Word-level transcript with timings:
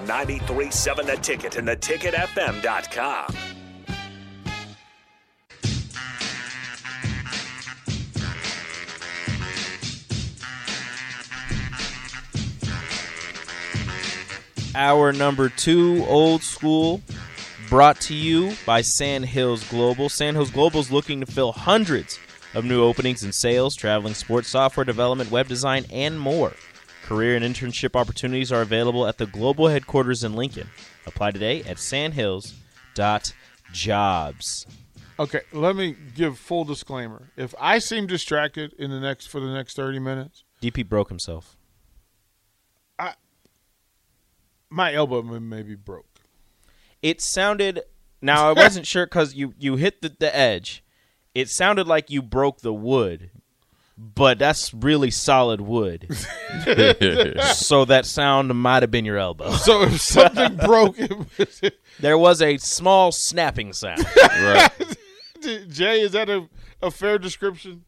On 0.00 0.06
93.7 0.06 1.06
The 1.06 1.16
Ticket 1.16 1.56
and 1.56 1.68
theticketfm.com. 1.68 3.34
Hour 14.74 15.12
number 15.12 15.48
two, 15.50 16.04
old 16.06 16.42
school, 16.42 17.02
brought 17.68 18.00
to 18.02 18.14
you 18.14 18.54
by 18.64 18.80
Sandhills 18.80 19.68
Global. 19.68 20.08
Sandhills 20.08 20.50
Global 20.50 20.80
is 20.80 20.90
looking 20.90 21.20
to 21.20 21.26
fill 21.26 21.52
hundreds 21.52 22.18
of 22.54 22.64
new 22.64 22.82
openings 22.82 23.22
in 23.22 23.32
sales, 23.32 23.76
traveling, 23.76 24.14
sports, 24.14 24.48
software 24.48 24.84
development, 24.84 25.30
web 25.30 25.48
design, 25.48 25.84
and 25.90 26.18
more. 26.18 26.52
Career 27.10 27.34
and 27.34 27.44
internship 27.44 27.96
opportunities 27.96 28.52
are 28.52 28.62
available 28.62 29.04
at 29.04 29.18
the 29.18 29.26
global 29.26 29.66
headquarters 29.66 30.22
in 30.22 30.34
Lincoln. 30.34 30.70
Apply 31.06 31.32
today 31.32 31.64
at 31.64 31.80
sandhills.jobs. 31.80 34.66
Okay, 35.18 35.40
let 35.52 35.74
me 35.74 35.96
give 36.14 36.38
full 36.38 36.62
disclaimer. 36.62 37.32
If 37.36 37.52
I 37.58 37.80
seem 37.80 38.06
distracted 38.06 38.74
in 38.74 38.92
the 38.92 39.00
next 39.00 39.26
for 39.26 39.40
the 39.40 39.52
next 39.52 39.74
thirty 39.74 39.98
minutes, 39.98 40.44
DP 40.62 40.88
broke 40.88 41.08
himself. 41.08 41.56
I 42.96 43.14
my 44.70 44.94
elbow 44.94 45.20
may 45.22 45.64
be 45.64 45.74
broke. 45.74 46.20
It 47.02 47.20
sounded. 47.20 47.82
Now 48.22 48.48
I 48.48 48.52
wasn't 48.52 48.86
sure 48.86 49.06
because 49.06 49.34
you 49.34 49.52
you 49.58 49.74
hit 49.74 50.00
the, 50.00 50.14
the 50.16 50.36
edge. 50.36 50.84
It 51.34 51.48
sounded 51.48 51.88
like 51.88 52.08
you 52.08 52.22
broke 52.22 52.60
the 52.60 52.72
wood, 52.72 53.30
but 54.02 54.38
that's 54.38 54.72
really 54.72 55.10
solid 55.10 55.60
wood. 55.60 56.06
so 57.54 57.84
that 57.84 58.02
sound 58.06 58.54
might 58.54 58.82
have 58.82 58.90
been 58.90 59.04
your 59.04 59.18
elbow. 59.18 59.50
So 59.52 59.82
if 59.82 60.00
something 60.00 60.56
broke, 60.64 60.98
it 60.98 61.12
was, 61.38 61.60
There 61.98 62.16
was 62.18 62.40
a 62.40 62.56
small 62.56 63.12
snapping 63.12 63.72
sound. 63.72 64.04
Right. 64.16 64.70
Jay, 65.68 66.00
is 66.00 66.12
that 66.12 66.28
a, 66.30 66.48
a 66.82 66.90
fair 66.90 67.18
description? 67.18 67.84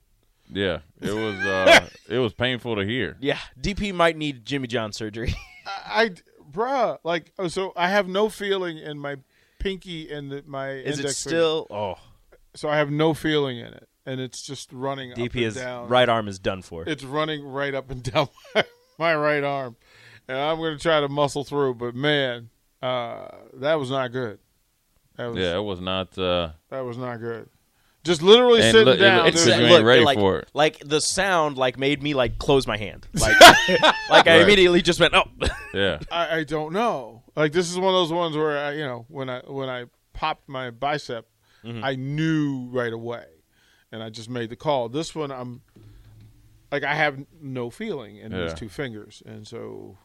Yeah. 0.50 0.80
It 1.00 1.12
was 1.12 1.34
uh 1.46 1.88
it 2.08 2.18
was 2.18 2.34
painful 2.34 2.76
to 2.76 2.84
hear. 2.84 3.16
yeah, 3.20 3.38
DP 3.60 3.94
might 3.94 4.16
need 4.16 4.46
Tommy 4.46 4.66
John 4.68 4.92
surgery. 4.92 5.34
I, 5.66 6.04
I 6.04 6.10
bruh, 6.50 6.98
like, 7.04 7.32
oh, 7.38 7.48
so 7.48 7.72
I 7.76 7.88
have 7.88 8.06
no 8.08 8.28
feeling 8.28 8.76
in 8.78 8.98
my 8.98 9.16
pinky 9.58 10.10
and 10.12 10.30
the, 10.30 10.42
my 10.46 10.70
Is 10.72 10.98
it 10.98 11.02
index 11.02 11.24
finger. 11.24 11.36
still? 11.36 11.66
Oh, 11.70 11.94
So 12.54 12.68
I 12.68 12.76
have 12.76 12.90
no 12.90 13.14
feeling 13.14 13.58
in 13.58 13.66
it, 13.68 13.88
and 14.06 14.20
it's 14.20 14.42
just 14.42 14.72
running 14.72 15.12
up 15.12 15.18
and 15.18 15.36
is 15.36 15.54
down. 15.54 15.88
right 15.88 16.08
arm 16.08 16.28
is 16.28 16.38
done 16.38 16.62
for. 16.62 16.84
It's 16.86 17.04
running 17.04 17.44
right 17.44 17.74
up 17.74 17.90
and 17.90 18.02
down 18.12 18.28
my, 18.54 18.64
my 18.98 19.14
right 19.14 19.42
arm, 19.44 19.76
and 20.28 20.36
I'm 20.38 20.58
going 20.58 20.76
to 20.76 20.82
try 20.82 21.00
to 21.00 21.08
muscle 21.08 21.44
through. 21.44 21.74
But 21.74 21.94
man, 21.94 22.50
uh, 22.82 23.28
that 23.54 23.74
was 23.74 23.91
not 23.91 24.12
good. 24.12 24.38
That 25.16 25.26
was 25.26 25.38
Yeah, 25.38 25.56
it 25.56 25.62
was 25.62 25.80
not 25.80 26.16
uh 26.18 26.50
that 26.70 26.80
was 26.80 26.96
not 26.98 27.18
good. 27.18 27.48
Just 28.04 28.20
literally 28.20 28.60
And 28.62 28.72
sitting 28.72 28.86
look- 28.86 28.96
it- 28.98 29.02
down. 29.02 29.26
it's- 29.28 29.44
doing- 29.44 29.60
you 29.60 29.66
ain't 29.66 29.84
ready 29.84 30.04
like, 30.04 30.18
for 30.18 30.38
it. 30.41 30.50
Like 30.54 30.80
the 30.80 31.00
sound, 31.00 31.56
like 31.56 31.78
made 31.78 32.02
me 32.02 32.14
like 32.14 32.38
close 32.38 32.66
my 32.66 32.76
hand. 32.76 33.06
Like, 33.14 33.38
like 34.10 34.26
I 34.26 34.38
Right. 34.38 34.41
immediately 34.42 34.82
just 34.82 34.98
went, 34.98 35.14
oh. 35.14 35.22
yeah. 35.74 36.00
I, 36.10 36.38
I 36.38 36.44
don't 36.44 36.72
know. 36.72 37.22
Like 37.36 37.52
this 37.52 37.70
is 37.70 37.76
one 37.78 37.88
of 37.88 38.00
those 38.00 38.12
ones 38.12 38.36
where 38.36 38.58
I, 38.58 38.72
you 38.72 38.84
know, 38.84 39.06
when 39.08 39.30
I 39.30 39.41
when 39.46 39.68
I 39.68 39.84
popped 40.14 40.48
my 40.48 40.70
bicep, 40.70 41.28
Mm-hmm. 41.64 41.84
I 41.84 41.94
knew 41.94 42.68
right 42.72 42.92
away, 42.92 43.24
and 43.92 44.03
I 44.03 44.10
just 44.10 44.28
made 44.30 44.50
the 44.50 44.56
call. 44.56 44.88
This 44.88 45.14
one, 45.14 45.30
I'm 45.30 45.62
like 46.72 46.82
I 46.82 46.94
have 46.94 47.25
no 47.41 47.70
feeling 47.70 48.16
in 48.16 48.32
these 48.32 48.54
two 48.54 48.69
fingers, 48.69 49.22
and 49.26 49.47
so 49.47 49.98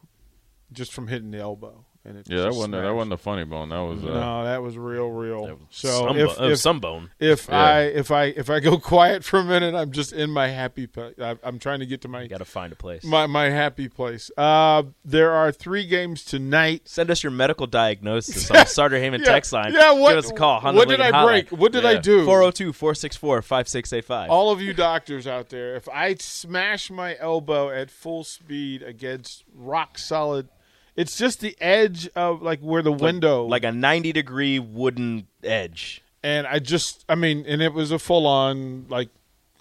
just 0.70 0.92
from 0.92 1.08
hitting 1.08 1.30
the 1.30 1.38
elbow, 1.38 1.86
and 2.08 2.18
it 2.18 2.26
Yeah, 2.28 2.42
that 2.42 2.54
wasn't 2.54 2.72
that 2.72 2.94
wasn't 2.94 3.12
a 3.12 3.16
funny 3.18 3.44
bone. 3.44 3.68
That 3.68 3.78
was 3.80 4.02
uh 4.02 4.06
no, 4.08 4.44
that 4.44 4.62
was 4.62 4.76
real, 4.78 5.08
real. 5.10 5.58
so 5.70 5.88
some, 6.08 6.16
if, 6.16 6.36
bo- 6.38 6.44
if, 6.50 6.58
some 6.58 6.80
bone. 6.80 7.10
if 7.20 7.48
Yeah. 7.48 7.62
I 7.62 7.80
if 7.82 8.10
I 8.10 8.24
if 8.24 8.48
I 8.50 8.60
go 8.60 8.78
quiet 8.94 9.24
for 9.24 9.38
a 9.40 9.44
minute, 9.44 9.74
I'm 9.74 9.92
just 9.92 10.12
in 10.12 10.30
my 10.30 10.48
happy 10.48 10.86
place. 10.86 11.14
I'm 11.18 11.58
trying 11.58 11.80
to 11.80 11.86
get 11.86 12.00
to 12.02 12.08
my 12.08 12.22
You 12.22 12.28
got 12.28 12.38
to 12.38 12.44
find 12.44 12.72
a 12.72 12.76
place. 12.76 13.04
my 13.04 13.26
my 13.26 13.50
happy 13.50 13.88
place. 13.88 14.30
Uh, 14.36 14.84
there 15.04 15.32
are 15.32 15.52
three 15.52 15.86
games 15.86 16.24
tonight. 16.24 16.88
Send 16.88 17.10
us 17.10 17.22
your 17.22 17.32
medical 17.32 17.66
diagnosis 17.66 18.50
on 18.50 18.56
the 18.56 18.64
Starter 18.64 18.96
Heyman 18.96 19.18
Yeah, 19.20 19.24
text 19.32 19.52
line. 19.52 19.72
yeah, 19.72 19.92
what- 19.92 20.10
Give 20.10 20.18
us 20.24 20.30
a 20.30 20.34
call. 20.34 20.60
Honda 20.60 20.78
what 20.78 20.88
did 20.88 20.98
Lincoln 21.00 21.14
I 21.14 21.18
Hotline. 21.18 21.26
break? 21.26 21.48
What 21.60 21.72
did 21.72 21.84
I 21.84 21.98
do? 21.98 22.24
402 22.24 22.72
464 22.72 23.42
5685. 23.42 24.30
All 24.30 24.50
of 24.50 24.60
you 24.60 24.72
doctors 24.72 25.26
out 25.26 25.48
there, 25.50 25.76
if 25.76 25.88
I 25.88 26.14
smash 26.14 26.90
my 26.90 27.16
elbow 27.18 27.70
at 27.70 27.90
full 27.90 28.24
speed 28.24 28.82
against 28.82 29.44
rock 29.54 29.98
solid, 29.98 30.48
it's 30.98 31.16
just 31.16 31.40
the 31.40 31.56
edge 31.60 32.08
of 32.16 32.42
like 32.42 32.60
where 32.60 32.82
the 32.82 32.92
window, 32.92 33.46
Like 33.46 33.64
a 33.64 33.72
90 33.72 34.12
degree 34.12 34.58
wooden 34.58 35.26
edge. 35.42 36.02
and 36.22 36.46
I 36.46 36.58
just, 36.58 37.04
I 37.08 37.14
mean, 37.14 37.44
and 37.46 37.62
it 37.62 37.72
was 37.72 37.90
a 37.92 37.98
full 37.98 38.26
on 38.26 38.86
like 38.88 39.08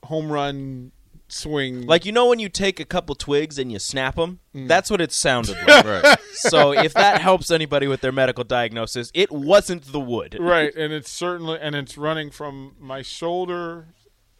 home 0.03 0.31
run 0.31 0.91
swing. 1.29 1.85
Like, 1.85 2.05
you 2.05 2.11
know, 2.11 2.27
when 2.27 2.39
you 2.39 2.49
take 2.49 2.79
a 2.79 2.85
couple 2.85 3.13
twigs 3.13 3.59
and 3.59 3.71
you 3.71 3.79
snap 3.79 4.15
them? 4.15 4.39
Mm. 4.55 4.67
That's 4.67 4.89
what 4.89 4.99
it 5.01 5.11
sounded 5.11 5.57
like. 5.67 5.85
right. 5.85 6.17
so, 6.33 6.71
if 6.71 6.93
that 6.93 7.21
helps 7.21 7.51
anybody 7.51 7.85
with 7.87 8.01
their 8.01 8.11
medical 8.13 8.43
diagnosis, 8.43 9.11
it 9.13 9.31
wasn't 9.31 9.91
the 9.91 9.99
wood. 9.99 10.37
right, 10.39 10.73
and 10.75 10.91
it's 10.93 11.11
certainly, 11.11 11.59
and 11.61 11.75
it's 11.75 11.97
running 11.97 12.31
from 12.31 12.75
my 12.79 13.01
shoulder, 13.01 13.87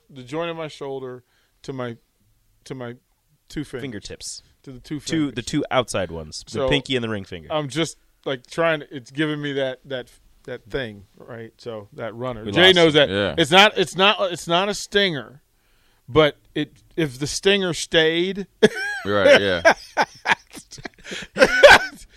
the 0.10 0.24
joint 0.24 0.50
of 0.50 0.58
my 0.58 0.70
shoulder, 0.70 1.24
to 1.64 1.74
my, 1.74 1.98
to 2.64 2.74
my 2.74 2.96
two 3.50 3.64
fingers, 3.66 3.82
Fingertips. 3.82 4.42
To 4.68 4.74
the 4.74 4.80
two 4.82 5.00
Two, 5.00 5.32
the 5.32 5.42
two 5.42 5.64
outside 5.72 6.12
ones, 6.12 6.44
the 6.46 6.52
So- 6.52 6.70
pinky 6.70 6.96
and 6.98 7.04
the 7.04 7.10
ring 7.10 7.24
finger. 7.24 7.48
I'm 7.52 7.70
just 7.70 7.98
like 8.26 8.46
trying. 8.48 8.82
to 8.82 8.96
It's 8.96 9.12
giving 9.12 9.42
me 9.42 9.54
that 9.54 9.80
that 9.86 10.12
that 10.44 10.66
thing, 10.70 11.06
right? 11.18 11.54
So 11.58 11.88
that 11.94 12.14
runner. 12.16 12.44
We 12.44 12.52
Jay 12.52 12.68
lost 12.68 12.76
knows 12.76 12.94
that. 12.96 13.10
Yeah. 13.10 13.36
It's 13.38 13.52
not. 13.52 13.78
It's 13.78 13.96
not. 13.96 14.32
It's 14.34 14.48
not 14.48 14.68
a 14.70 14.74
stinger, 14.74 15.42
but 16.10 16.38
it. 16.54 16.74
If 16.98 17.18
the 17.20 17.28
stinger 17.28 17.74
stayed, 17.74 18.48
Right, 19.06 19.40
yeah. 19.42 19.62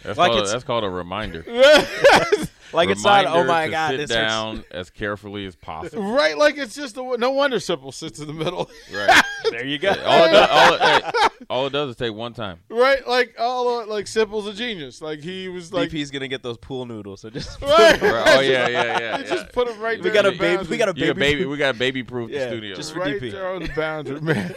That's, 0.03 0.19
Like 0.19 0.31
called, 0.31 0.39
it's- 0.39 0.53
that's 0.53 0.65
called 0.65 0.83
a 0.85 0.91
reminder. 0.91 1.45
Like 2.73 2.89
it's 2.89 3.03
not. 3.05 3.27
Oh 3.27 3.45
my 3.45 3.67
to 3.67 3.71
god! 3.71 3.91
sit 3.91 3.97
This 3.99 4.11
hurts. 4.11 4.29
down 4.29 4.65
as 4.71 4.91
carefully 4.91 5.47
as 5.47 5.57
possible. 5.57 6.03
right? 6.13 6.37
Like 6.39 6.57
it's 6.59 6.75
just 6.75 6.97
a, 6.97 7.17
no 7.19 7.31
wonder 7.31 7.59
Simple 7.61 7.93
sits 7.93 8.19
in 8.21 8.27
the 8.27 8.33
middle, 8.33 8.71
Right. 8.95 9.23
There 9.51 9.65
you 9.67 9.79
go. 9.79 9.89
all, 9.91 10.25
it 10.25 10.31
does, 10.31 10.49
all, 10.51 10.75
it, 10.75 10.81
hey, 11.05 11.29
all 11.49 11.67
it 11.67 11.71
does 11.71 11.91
is 11.91 11.97
take 11.97 12.13
one 12.15 12.33
time. 12.35 12.61
right? 12.69 13.07
Like 13.09 13.35
all 13.39 13.85
like 13.87 14.07
Simple's 14.07 14.47
a 14.47 14.53
genius. 14.53 15.01
Like 15.03 15.21
he 15.21 15.49
was 15.49 15.73
like 15.73 15.91
DP's 15.91 16.11
gonna 16.11 16.29
get 16.29 16.43
those 16.43 16.59
pool 16.59 16.87
noodles. 16.87 17.23
So 17.23 17.31
just 17.31 17.61
right. 17.63 18.01
Right. 18.01 18.25
Oh 18.37 18.41
yeah, 18.41 18.69
yeah, 18.69 18.83
yeah. 18.83 18.99
Yeah. 19.01 19.23
just 19.23 19.51
put 19.53 19.67
them 19.67 19.81
right 19.81 19.99
we 19.99 20.05
there. 20.05 20.13
got 20.13 20.27
a 20.27 20.33
in 20.33 20.39
baby. 20.39 20.67
We 20.69 20.77
got 20.77 20.89
a 20.89 20.99
You 21.01 21.07
got 21.09 21.17
baby. 21.17 21.35
baby. 21.39 21.45
We 21.47 21.57
got 21.57 21.75
a 21.75 21.79
baby 21.79 22.03
proof 22.03 22.31
Yeah, 22.31 22.45
the 22.45 22.51
studio. 22.51 22.75
just 22.77 22.93
for 22.93 23.01
right 23.01 23.21
DP. 23.21 23.33
there 23.33 23.49
on 23.49 23.63
the 23.63 23.69
boundary, 23.75 24.21
man. 24.21 24.55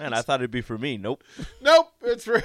Man, 0.00 0.12
I 0.14 0.22
thought 0.22 0.40
it'd 0.40 0.50
be 0.50 0.60
for 0.62 0.76
me. 0.78 0.96
Nope. 0.96 1.22
Nope, 1.60 1.88
it's 2.02 2.26
re- 2.26 2.42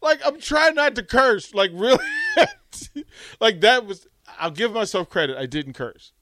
like 0.00 0.20
I'm 0.24 0.40
trying 0.40 0.74
not 0.74 0.94
to 0.96 1.02
curse. 1.02 1.54
Like 1.54 1.70
really, 1.74 2.04
like 3.40 3.60
that 3.60 3.86
was. 3.86 4.06
I'll 4.38 4.50
give 4.50 4.72
myself 4.72 5.08
credit. 5.10 5.36
I 5.36 5.46
didn't 5.46 5.74
curse, 5.74 6.12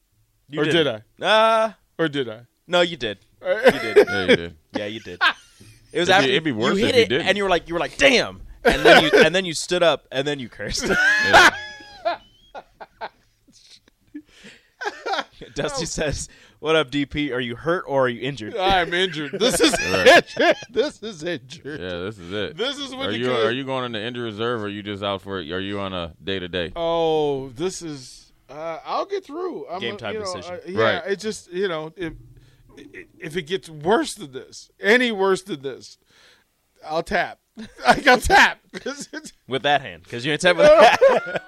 You 0.49 0.61
or 0.61 0.65
did 0.65 0.73
did 0.73 0.87
I? 0.89 1.25
Uh 1.25 1.73
Or 1.99 2.09
did 2.09 2.29
I? 2.29 2.41
no, 2.67 2.81
you 2.81 2.97
did. 2.97 3.19
You 3.43 3.71
did. 3.73 3.97
yeah, 4.09 4.27
you 4.27 4.37
did. 4.37 4.57
Yeah, 4.75 4.87
you 4.87 5.01
did. 5.01 5.21
It 5.93 5.99
was 5.99 6.09
It'd 6.09 6.09
be- 6.09 6.13
after 6.25 6.31
it'd 6.31 6.45
be 6.45 6.53
worse 6.53 6.79
you 6.79 6.87
if 6.87 6.95
hit 6.95 6.97
you 6.97 7.03
it, 7.03 7.09
didn't. 7.09 7.27
and 7.27 7.37
you 7.37 7.43
were 7.43 7.51
like, 7.51 7.67
you 7.67 7.75
were 7.75 7.81
like, 7.81 7.97
damn, 7.99 8.43
and 8.63 8.85
then 8.87 9.03
you 9.03 9.11
and 9.25 9.35
then 9.35 9.45
you 9.45 9.55
stood 9.55 9.83
up, 9.83 10.07
and 10.13 10.25
then 10.25 10.39
you 10.39 10.49
cursed. 10.49 10.87
Yeah. 10.87 11.51
Dusty 15.55 15.87
says, 15.87 16.29
"What 16.61 16.77
up, 16.77 16.91
DP? 16.91 17.33
Are 17.33 17.41
you 17.41 17.57
hurt 17.57 17.85
or 17.87 18.05
are 18.05 18.09
you 18.09 18.21
injured?" 18.21 18.57
I'm 18.59 18.95
injured. 18.95 19.33
This 19.33 19.61
is 19.61 19.73
Right. 19.93 20.07
injured. 20.39 20.57
This 20.71 21.03
is 21.03 21.23
injured. 21.25 21.81
Yeah, 21.81 21.99
this 21.99 22.19
is 22.19 22.33
it. 22.33 22.57
This 22.57 22.79
is 22.79 22.95
what 22.95 23.09
Are 23.09 23.13
you 23.13 23.19
you 23.19 23.25
could- 23.27 23.47
are 23.47 23.53
you 23.53 23.65
going 23.65 23.85
on 23.85 23.93
the 23.93 24.01
injury 24.01 24.25
reserve 24.25 24.63
or 24.63 24.67
are 24.67 24.69
you 24.69 24.83
just 24.83 25.03
out 25.03 25.23
for 25.23 25.41
it? 25.41 25.51
Are 25.51 25.61
you 25.61 25.81
on 25.81 25.93
a 25.93 26.15
day 26.23 26.39
to 26.39 26.49
day? 26.49 26.73
Oh, 26.77 27.49
this 27.51 27.83
is. 27.83 28.33
Uh, 28.49 28.79
I'll 28.85 29.07
get 29.07 29.25
through. 29.25 29.67
I'm 29.69 29.81
Game 29.81 29.95
a- 29.95 29.99
time 29.99 30.15
you 30.15 30.21
know, 30.21 30.35
decision. 30.35 30.55
uh, 30.57 30.59
yeah, 30.67 30.83
Right. 30.83 31.03
it 31.13 31.17
just 31.21 31.53
you 31.53 31.69
know 31.69 31.93
if 31.97 32.13
if 33.19 33.37
it 33.37 33.43
gets 33.43 33.69
worse 33.69 34.15
than 34.15 34.33
this, 34.33 34.71
any 34.81 35.13
worse 35.13 35.43
than 35.43 35.63
this, 35.63 35.99
I'll 36.85 37.03
tap. 37.03 37.39
I'll 37.87 38.19
tap 38.19 38.61
with 39.47 39.63
that 39.63 39.83
hand, 39.83 40.03
because 40.05 40.25
you 40.25 40.35
didn't 40.37 40.57
with 40.57 40.67
that. 40.67 41.43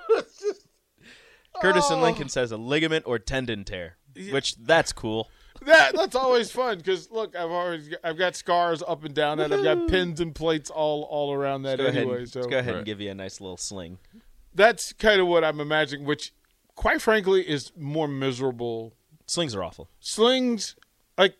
Curtis 1.60 1.90
and 1.90 2.02
Lincoln 2.02 2.28
says 2.28 2.50
a 2.52 2.56
ligament 2.56 3.04
or 3.06 3.18
tendon 3.18 3.64
tear, 3.64 3.96
which 4.30 4.56
that's 4.56 4.92
cool. 4.92 5.30
that 5.66 5.94
that's 5.94 6.14
always 6.14 6.50
fun 6.50 6.78
because 6.78 7.10
look, 7.10 7.36
I've 7.36 7.50
always 7.50 7.88
I've 8.02 8.18
got 8.18 8.34
scars 8.36 8.82
up 8.86 9.04
and 9.04 9.14
down 9.14 9.38
that. 9.38 9.52
I've 9.52 9.62
got 9.64 9.88
pins 9.88 10.20
and 10.20 10.34
plates 10.34 10.70
all 10.70 11.02
all 11.04 11.32
around 11.32 11.62
that 11.62 11.78
Go 11.78 11.86
ahead, 11.86 12.02
anyway. 12.02 12.18
and, 12.20 12.28
so 12.28 12.40
let's 12.40 12.50
go 12.50 12.58
ahead 12.58 12.74
and 12.74 12.84
give 12.86 13.00
you 13.00 13.10
a 13.10 13.14
nice 13.14 13.40
little 13.40 13.56
sling. 13.56 13.98
that's 14.54 14.92
kind 14.92 15.20
of 15.20 15.26
what 15.26 15.44
I'm 15.44 15.60
imagining, 15.60 16.04
which 16.06 16.32
quite 16.74 17.00
frankly 17.02 17.48
is 17.48 17.70
more 17.76 18.08
miserable. 18.08 18.94
Slings 19.26 19.54
are 19.54 19.62
awful. 19.62 19.88
Slings, 20.00 20.74
like 21.16 21.36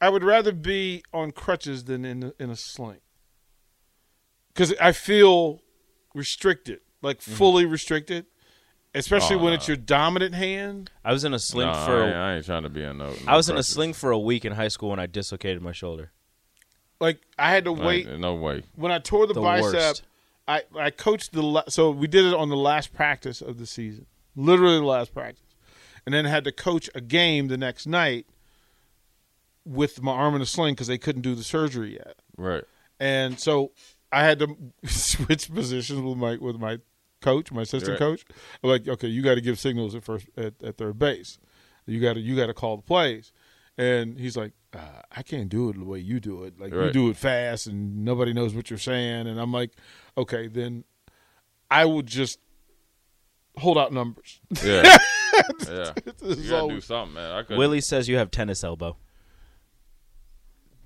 I 0.00 0.08
would 0.08 0.24
rather 0.24 0.52
be 0.52 1.02
on 1.12 1.30
crutches 1.30 1.84
than 1.84 2.04
in 2.04 2.22
a, 2.24 2.32
in 2.38 2.50
a 2.50 2.56
sling 2.56 2.98
because 4.52 4.74
I 4.80 4.92
feel 4.92 5.62
restricted, 6.14 6.80
like 7.02 7.20
Mm-hmm. 7.20 7.32
fully 7.34 7.64
restricted, 7.66 8.26
especially 8.94 9.36
Oh, 9.36 9.40
when 9.40 9.48
no. 9.48 9.54
it's 9.54 9.68
your 9.68 9.76
dominant 9.76 10.34
hand. 10.34 10.90
I 11.04 11.12
was 11.12 11.24
in 11.24 11.32
a 11.34 11.38
sling 11.38 11.68
No, 11.68 11.74
for. 11.84 12.02
I, 12.02 12.04
a- 12.04 12.06
ain't, 12.08 12.16
I 12.16 12.34
ain't 12.36 12.46
trying 12.46 12.62
to 12.64 12.68
be 12.68 12.84
on 12.84 12.98
no. 12.98 13.10
no 13.10 13.16
I 13.26 13.36
was 13.36 13.48
in 13.48 13.56
a 13.56 13.62
sling 13.62 13.92
for 13.92 14.10
a 14.10 14.18
week 14.18 14.44
in 14.44 14.52
high 14.52 14.68
school 14.68 14.90
when 14.90 14.98
I 14.98 15.06
dislocated 15.06 15.62
my 15.62 15.72
shoulder. 15.72 16.10
Like 17.00 17.20
I 17.38 17.50
had 17.50 17.64
to 17.64 17.72
Like, 17.72 17.86
wait 18.06 18.18
no 18.18 18.34
way. 18.34 18.62
when 18.76 18.92
I 18.92 18.98
tore 18.98 19.26
the, 19.26 19.34
The 19.34 19.40
bicep. 19.40 19.72
worst. 19.74 20.02
I 20.48 20.62
I 20.78 20.90
coached 20.90 21.32
the 21.32 21.64
so 21.68 21.90
we 21.90 22.06
did 22.08 22.24
it 22.24 22.34
on 22.34 22.48
the 22.48 22.56
last 22.56 22.92
practice 22.92 23.40
of 23.40 23.58
the 23.58 23.66
season, 23.66 24.06
literally 24.34 24.78
the 24.78 24.84
last 24.84 25.14
practice, 25.14 25.42
and 26.04 26.12
then 26.14 26.24
had 26.24 26.44
to 26.44 26.52
coach 26.52 26.90
a 26.94 27.00
game 27.00 27.48
the 27.48 27.56
next 27.56 27.86
night 27.86 28.26
with 29.64 30.02
my 30.02 30.12
arm 30.12 30.34
in 30.34 30.42
a 30.42 30.46
sling 30.46 30.74
because 30.74 30.86
they 30.88 30.98
couldn't 30.98 31.22
do 31.22 31.34
the 31.34 31.44
surgery 31.44 31.92
yet, 31.94 32.16
Right. 32.36 32.64
and 32.98 33.38
so 33.38 33.72
I 34.10 34.24
had 34.24 34.38
to 34.40 34.56
switch 34.86 35.52
positions 35.52 36.00
with 36.00 36.16
my 36.18 36.36
with 36.36 36.56
my 36.58 36.78
coach, 37.20 37.52
my 37.52 37.62
assistant 37.62 37.92
Right. 37.92 37.98
coach. 37.98 38.24
I'm 38.62 38.70
like, 38.70 38.88
okay, 38.88 39.08
you 39.08 39.22
got 39.22 39.34
to 39.36 39.40
give 39.40 39.58
signals 39.58 39.94
at 39.94 40.04
first 40.04 40.26
at, 40.36 40.54
at 40.62 40.76
third 40.76 40.98
base. 40.98 41.38
You 41.86 42.00
got 42.00 42.14
to 42.14 42.20
you 42.20 42.36
got 42.36 42.46
to 42.46 42.54
call 42.54 42.76
the 42.76 42.82
plays, 42.82 43.32
and 43.78 44.18
he's 44.18 44.36
like, 44.36 44.52
uh, 44.74 45.02
I 45.10 45.22
can't 45.22 45.48
do 45.48 45.68
it 45.70 45.78
the 45.78 45.84
way 45.84 45.98
you 45.98 46.20
do 46.20 46.44
it. 46.44 46.60
Like 46.60 46.72
you 46.72 46.90
do 46.92 47.08
it 47.10 47.16
fast, 47.16 47.66
and 47.66 48.04
nobody 48.04 48.32
knows 48.32 48.54
what 48.54 48.70
you're 48.70 48.78
saying. 48.78 49.26
And 49.26 49.40
I'm 49.40 49.52
like, 49.52 49.72
okay, 50.16 50.46
then 50.48 50.84
I 51.70 51.84
will 51.86 52.02
just 52.02 52.38
hold 53.56 53.76
out 53.78 53.92
numbers. 53.92 54.40
Yeah. 54.62 54.96
yeah. 55.68 55.92
This 56.20 56.38
You 56.38 56.50
gotta 56.50 56.62
all- 56.62 56.68
do 56.68 56.80
something, 56.80 57.14
man. 57.14 57.44
I. 57.50 57.56
Willie 57.56 57.80
says 57.80 58.08
you 58.08 58.16
have 58.18 58.30
tennis 58.30 58.62
elbow. 58.62 58.96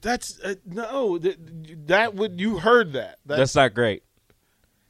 That's 0.00 0.38
uh, 0.40 0.54
no, 0.66 1.16
that, 1.18 1.86
that 1.86 2.14
would 2.14 2.38
you 2.40 2.58
heard 2.58 2.92
that? 2.92 3.18
that 3.26 3.36
That's 3.38 3.54
not 3.54 3.72
great. 3.74 4.02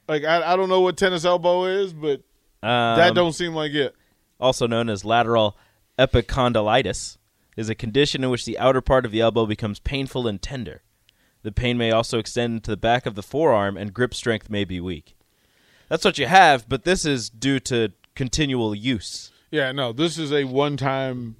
Like 0.08 0.24
I, 0.24 0.52
I 0.52 0.56
don't 0.56 0.68
know 0.68 0.80
what 0.80 0.96
tennis 0.96 1.24
elbow 1.24 1.64
is, 1.64 1.92
but 1.92 2.20
Um, 2.62 2.96
that 2.96 3.14
don't 3.14 3.32
seem 3.32 3.54
like 3.54 3.72
it. 3.72 3.94
also 4.40 4.66
known 4.66 4.88
as 4.88 5.04
lateral 5.04 5.56
epicondylitis, 5.98 7.18
is 7.56 7.68
a 7.68 7.74
condition 7.74 8.24
in 8.24 8.30
which 8.30 8.44
the 8.44 8.58
outer 8.58 8.80
part 8.80 9.04
of 9.04 9.12
the 9.12 9.20
elbow 9.20 9.46
becomes 9.46 9.78
painful 9.78 10.26
and 10.26 10.42
tender. 10.42 10.82
The 11.42 11.52
pain 11.52 11.76
may 11.78 11.90
also 11.92 12.18
extend 12.18 12.64
to 12.64 12.70
the 12.72 12.76
back 12.76 13.06
of 13.06 13.14
the 13.14 13.22
forearm, 13.22 13.76
and 13.76 13.92
grip 13.94 14.14
strength 14.14 14.48
may 14.50 14.64
be 14.64 14.80
weak. 14.80 15.14
That's 15.88 16.04
what 16.04 16.18
you 16.18 16.26
have, 16.26 16.68
but 16.68 16.84
this 16.84 17.04
is 17.04 17.28
due 17.30 17.60
to 17.60 17.92
continual 18.14 18.74
use. 18.74 19.30
Yeah, 19.50 19.70
no, 19.72 19.92
this 19.92 20.18
is 20.18 20.32
a 20.32 20.44
one-time 20.44 21.36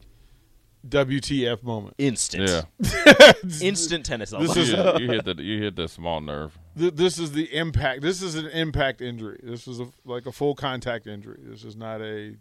WTF 0.87 1.63
moment. 1.63 1.95
Instant. 1.99 2.49
Yeah. 2.49 3.33
Instant 3.63 4.05
tennis 4.05 4.33
elbow. 4.33 4.47
This 4.47 4.57
is- 4.57 4.73
you, 4.73 5.07
you 5.07 5.11
hit 5.13 5.25
the 5.37 5.43
you 5.43 5.63
hit 5.63 5.77
the 5.77 5.89
small 5.89 6.21
nerve. 6.21 6.59
Th- 6.79 6.95
This 6.95 7.19
is 7.19 7.33
the 7.33 7.53
impact. 7.55 8.03
This 8.03 8.23
is 8.23 8.35
an 8.35 8.47
impact 8.49 9.01
injury. 9.01 9.41
This 9.43 9.67
was 9.67 9.81
a, 9.81 9.89
like 10.05 10.27
a 10.27 10.33
full 10.33 10.55
contact 10.55 11.07
injury. 11.07 11.39
This 11.43 11.65
is 11.65 11.77
not 11.77 12.01
a 12.03 12.37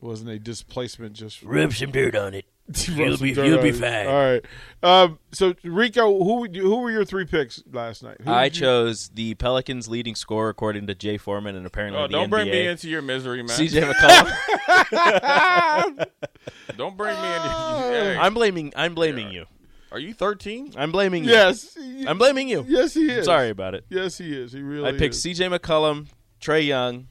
wasn't 0.00 0.30
a 0.30 0.38
displacement. 0.38 1.14
Just 1.14 1.42
Rub 1.42 1.72
some 1.72 1.90
dirt 1.90 2.14
on 2.16 2.34
it. 2.34 2.44
You'll 2.86 3.18
be- 3.18 3.32
you'll 3.32 3.60
be 3.60 3.72
fine. 3.72 4.06
All 4.06 4.12
right. 4.14 4.44
Um, 4.84 5.18
so 5.32 5.52
Rico, 5.64 6.22
who 6.22 6.44
who 6.46 6.76
were 6.76 6.92
your 6.92 7.04
three 7.04 7.24
picks 7.24 7.60
last 7.72 8.04
night? 8.04 8.18
Who 8.22 8.30
I 8.30 8.44
did 8.44 8.56
you- 8.56 8.60
chose 8.62 9.08
the 9.12 9.34
Pelicans' 9.34 9.88
leading 9.88 10.14
scorer, 10.14 10.48
according 10.50 10.86
to 10.86 10.94
Jay 10.94 11.18
Foreman, 11.18 11.56
and 11.56 11.66
apparently 11.66 12.00
Oh, 12.00 12.06
the 12.06 12.12
don't 12.12 12.30
bring 12.30 12.48
me 12.48 12.68
into 12.68 12.88
your 12.88 13.02
misery, 13.02 13.42
man. 13.42 13.58
CJ 13.58 13.92
McCollum. 13.92 16.06
Don't 16.76 16.96
bring 16.96 17.14
me 17.20 17.34
into. 17.34 17.48
Hey, 17.48 18.16
I'm 18.18 18.34
blaming. 18.34 18.72
I'm 18.76 18.94
blaming 18.94 19.30
you. 19.30 19.46
are 19.90 19.98
you 19.98 20.14
13? 20.14 20.74
I'm 20.76 20.90
blaming 20.92 21.24
you. 21.24 21.30
Yes, 21.30 21.76
I'm 22.06 22.18
blaming 22.18 22.48
you. 22.48 22.64
yes, 22.68 22.94
he 22.94 23.10
is. 23.10 23.24
Sorry 23.26 23.50
about 23.50 23.74
it. 23.74 23.84
Yes, 23.88 24.18
he 24.18 24.36
is. 24.36 24.52
He 24.52 24.60
really. 24.60 24.88
I 24.88 24.92
picked 24.92 25.14
is. 25.14 25.22
C.J. 25.22 25.48
McCollum, 25.48 26.06
Trae 26.40 26.66
Young, 26.66 27.08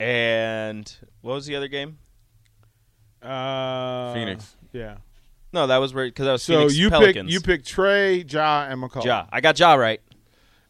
and 0.00 0.92
what 1.20 1.34
was 1.34 1.46
the 1.46 1.56
other 1.56 1.68
game? 1.68 1.98
uh, 3.22 4.12
Phoenix. 4.14 4.56
Yeah. 4.72 4.98
No, 5.52 5.66
that 5.66 5.78
was 5.78 5.94
where 5.94 6.04
because 6.06 6.26
I 6.26 6.32
was 6.32 6.42
So 6.42 6.54
Phoenix 6.58 6.76
you 6.76 6.90
Pelicans. 6.90 7.16
picked 7.16 7.30
you 7.32 7.40
picked 7.40 7.74
Trae, 7.74 8.30
Ja, 8.30 8.66
and 8.68 8.82
McCollum. 8.82 9.04
Ja. 9.04 9.26
I 9.32 9.40
got 9.40 9.58
Ja 9.58 9.74
right. 9.74 10.00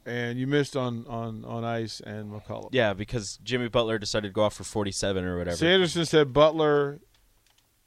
and 0.07 0.39
you 0.39 0.47
missed 0.47 0.77
on 0.77 1.05
on 1.09 1.45
on 1.45 1.65
ice 1.65 2.01
and 2.01 2.31
McCollum. 2.33 2.69
Yeah, 2.73 2.95
because 2.95 3.39
Jimmy 3.43 3.69
Butler 3.69 3.99
decided 3.99 4.29
to 4.29 4.33
go 4.33 4.43
off 4.45 4.55
for 4.55 4.65
47 4.65 5.25
or 5.25 5.37
whatever. 5.37 5.57
Sanderson 5.57 6.05
said 6.07 6.33
Butler, 6.33 7.01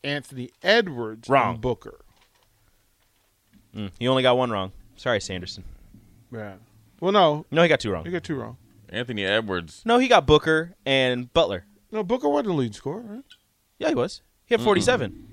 Anthony 0.04 0.50
Edwards, 0.64 1.30
Wrong. 1.30 1.54
and 1.54 1.62
Booker. 1.62 2.00
Mm, 3.76 3.92
he 4.00 4.08
only 4.08 4.24
got 4.24 4.38
one 4.38 4.50
wrong. 4.52 4.72
Sorry, 4.96 5.20
Sanderson. 5.22 5.64
Yeah. 6.32 6.56
Well, 7.00 7.12
no, 7.12 7.46
No, 7.52 7.64
he 7.64 7.70
got 7.70 7.80
two 7.80 7.92
wrong. 7.92 8.06
you 8.06 8.12
got 8.12 8.24
two 8.24 8.36
wrong. 8.36 8.58
Anthony 8.90 9.26
Edwards. 9.26 9.82
No, 9.86 9.98
he 9.98 10.08
got 10.08 10.26
Booker 10.26 10.76
and 10.86 11.32
Butler. 11.34 11.66
No, 11.92 12.04
Booker 12.04 12.28
wasn't 12.30 12.48
the 12.50 12.54
lead 12.54 12.76
scorer, 12.76 13.02
right? 13.02 13.24
Yeah, 13.80 13.90
he 13.90 13.96
was. 13.96 14.22
He 14.46 14.54
had 14.54 14.62
47. 14.62 15.28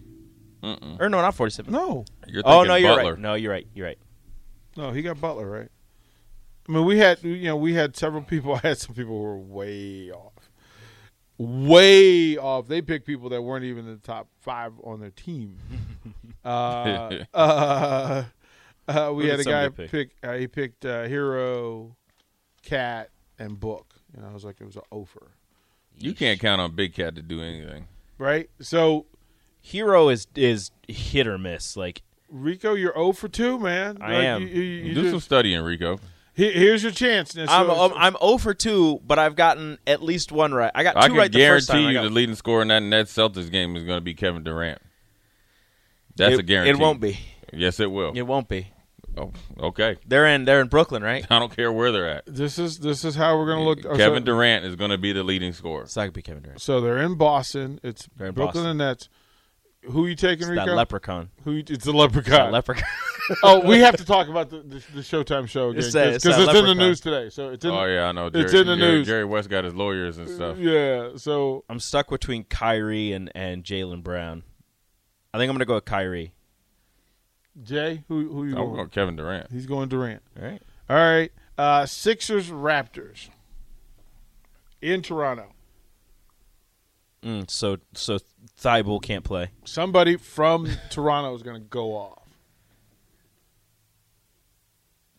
Mm-mm. 0.62 1.00
Or 1.00 1.08
no, 1.08 1.20
not 1.20 1.34
47. 1.34 1.72
No, 1.72 2.04
You're 2.26 2.42
Oh 2.44 2.62
thinking 2.62 2.68
no, 2.68 2.74
you're 2.76 2.96
Butler. 2.96 3.12
right. 3.12 3.20
No, 3.20 3.34
you're 3.34 3.52
right. 3.52 3.66
You're 3.74 3.86
right. 3.86 3.98
no, 4.76 4.90
he 4.92 5.02
got 5.02 5.20
Butler, 5.20 5.48
right? 5.48 5.68
I 6.68 6.72
mean, 6.72 6.84
we 6.84 6.98
had 6.98 7.22
you 7.22 7.44
know 7.44 7.56
we 7.56 7.74
had 7.74 7.96
several 7.96 8.22
people. 8.22 8.54
I 8.62 8.68
had 8.68 8.78
some 8.78 8.94
people 8.94 9.16
who 9.16 9.22
were 9.22 9.38
way 9.38 10.10
off, 10.10 10.32
way 11.38 12.36
off. 12.36 12.66
They 12.68 12.82
picked 12.82 13.06
people 13.06 13.28
that 13.30 13.40
weren't 13.42 13.64
even 13.64 13.86
in 13.86 13.92
the 13.94 14.00
top 14.00 14.28
five 14.40 14.72
on 14.84 15.00
their 15.00 15.10
team. 15.10 15.56
uh, 16.44 17.10
uh, 17.34 18.24
uh, 18.88 19.12
we 19.14 19.24
Who 19.24 19.30
had 19.30 19.40
a 19.40 19.44
guy 19.44 19.64
somebody 19.64 19.88
pick. 19.88 20.10
uh, 20.22 20.32
he 20.34 20.46
picked 20.46 20.84
uh, 20.84 21.04
Herro, 21.06 21.94
Cat, 22.62 23.10
and 23.38 23.58
Book, 23.58 23.94
and 24.16 24.24
I 24.24 24.32
was 24.32 24.44
like, 24.44 24.60
it 24.60 24.64
was 24.64 24.76
an 24.76 24.82
offer. 24.90 25.28
You 25.98 26.14
can't 26.14 26.38
count 26.40 26.60
on 26.60 26.74
Big 26.74 26.94
Cat 26.94 27.14
to 27.16 27.22
do 27.22 27.42
anything. 27.42 27.88
right? 28.18 28.48
So 28.60 29.06
Herro 29.66 30.12
is 30.12 30.26
is 30.36 30.70
hit 30.86 31.26
or 31.26 31.38
miss. 31.38 31.76
Like 31.76 32.02
Rico, 32.30 32.74
you're 32.74 32.92
0 32.94 33.12
for 33.12 33.28
2, 33.28 33.58
man. 33.58 33.98
I 34.00 34.12
Like, 34.14 34.24
am. 34.24 34.42
You, 34.42 34.48
you, 34.48 34.62
you 34.62 34.94
do 34.94 35.00
just- 35.02 35.10
some 35.12 35.20
studying, 35.20 35.60
Rico. 35.62 35.98
He- 36.38 36.52
here's 36.52 36.82
your 36.82 36.92
chance. 36.92 37.34
Now, 37.34 37.46
I'm 37.48 37.66
so- 37.66 37.94
I'm, 37.96 38.14
I'm 38.14 38.16
0 38.20 38.38
for 38.38 38.54
two, 38.54 39.00
but 39.06 39.18
I've 39.18 39.36
gotten 39.36 39.78
at 39.86 40.02
least 40.02 40.32
one 40.32 40.54
right. 40.54 40.70
I 40.74 40.82
got 40.84 40.92
two 40.92 40.98
I 41.00 41.08
can 41.08 41.16
right 41.16 41.32
the 41.32 41.46
first 41.46 41.68
guarantee 41.68 41.84
time. 41.84 41.86
I 41.86 41.90
you 41.90 41.98
got- 41.98 42.02
the 42.04 42.10
leading 42.10 42.34
scorer 42.36 42.62
in 42.62 42.68
that 42.68 42.82
Nets 42.82 43.12
Celtics 43.14 43.50
game 43.50 43.76
is 43.76 43.84
going 43.84 43.96
to 43.98 44.02
be 44.04 44.14
Kevin 44.14 44.44
Durant. 44.44 44.80
That's 46.16 46.34
it, 46.34 46.40
a 46.40 46.42
guarantee. 46.42 46.70
It 46.70 46.78
won't 46.78 47.00
be. 47.00 47.18
Yes, 47.52 47.80
it 47.80 47.90
will. 47.90 48.12
It 48.14 48.22
won't 48.22 48.48
be. 48.48 48.68
Oh, 49.16 49.32
okay. 49.58 49.96
They're 50.06 50.26
in 50.26 50.44
they're 50.44 50.60
in 50.60 50.68
Brooklyn, 50.68 51.02
right? 51.02 51.26
I 51.30 51.38
don't 51.40 51.54
care 51.54 51.72
where 51.72 51.90
they're 51.90 52.08
at. 52.08 52.24
this 52.26 52.58
is 52.58 52.78
this 52.78 53.04
is 53.04 53.14
how 53.16 53.36
we're 53.36 53.46
going 53.46 53.58
to 53.58 53.64
look. 53.64 53.78
oh, 53.84 53.96
Kevin 53.96 54.20
so, 54.22 54.26
Durant 54.26 54.64
is 54.64 54.76
going 54.76 54.90
to 54.90 54.98
be 54.98 55.12
the 55.12 55.24
leading 55.24 55.52
scorer. 55.52 55.82
It's 55.82 55.96
not 55.96 56.02
gonna 56.02 56.12
be 56.12 56.22
Kevin 56.22 56.42
Durant. 56.44 56.60
so 56.60 56.80
they're 56.80 56.98
in 56.98 57.16
Boston. 57.16 57.80
It's 57.82 58.06
in 58.06 58.32
Brooklyn 58.32 58.46
Boston. 58.46 58.66
and 58.66 58.78
Nets. 58.78 59.08
Who 59.84 60.06
you 60.06 60.14
taking, 60.14 60.42
It's 60.42 60.50
Rico? 60.50 60.66
that 60.66 60.74
leprechaun. 60.74 61.30
Who 61.44 61.52
you, 61.52 61.64
it's 61.68 61.84
the 61.84 61.92
That 61.92 62.52
leprechaun. 62.52 62.84
Leprechaun. 63.28 63.62
oh, 63.64 63.68
we 63.68 63.78
have 63.80 63.96
to 63.96 64.04
talk 64.04 64.28
about 64.28 64.50
the, 64.50 64.58
the, 64.62 64.82
the 64.94 65.00
Showtime 65.00 65.48
show 65.48 65.70
again 65.70 65.78
It's 65.82 65.92
that- 65.92 66.14
because 66.14 66.24
it's 66.24 66.46
that 66.46 66.48
it's, 66.50 66.58
in 66.58 66.64
the 66.66 66.74
news 66.74 67.00
today. 67.00 67.28
So 67.30 67.50
it's 67.50 67.64
in. 67.64 67.70
Oh 67.70 67.84
yeah, 67.84 68.04
I 68.06 68.12
know. 68.12 68.30
Jerry, 68.30 68.44
It's 68.44 68.54
in 68.54 68.66
the 68.66 68.76
Jerry, 68.76 68.92
news. 68.92 69.06
Jerry 69.06 69.24
West 69.24 69.48
got 69.50 69.64
his 69.64 69.74
lawyers 69.74 70.18
and 70.18 70.28
stuff. 70.28 70.58
Yeah. 70.58 71.10
So 71.16 71.64
I'm 71.68 71.80
stuck 71.80 72.08
between 72.10 72.44
Kyrie 72.44 73.12
and 73.12 73.30
and 73.34 73.64
Jaylen 73.64 74.02
Brown. 74.02 74.42
I 75.34 75.38
think 75.38 75.50
I'm 75.50 75.54
gonna 75.54 75.64
go 75.66 75.74
with 75.76 75.84
Kyrie. 75.84 76.32
Jay, 77.62 78.04
who 78.08 78.28
who 78.28 78.44
you 78.44 78.50
I'm 78.50 78.64
going? 78.64 78.74
going 78.76 78.88
Kevin 78.90 79.16
Durant. 79.16 79.50
He's 79.50 79.66
going 79.66 79.88
Durant. 79.88 80.22
All 80.38 80.44
right. 80.48 80.62
All 80.88 80.96
right. 80.96 81.32
Uh, 81.58 81.86
Sixers 81.86 82.50
Raptors 82.50 83.28
in 84.80 85.02
Toronto. 85.02 85.52
Mm, 87.22 87.50
so 87.50 87.78
so 87.94 88.18
Thybulle 88.60 89.02
can't 89.02 89.24
play. 89.24 89.50
Somebody 89.64 90.16
from 90.16 90.68
Toronto 90.90 91.34
is 91.34 91.42
going 91.42 91.60
to 91.60 91.66
go 91.68 91.96
off. 91.96 92.17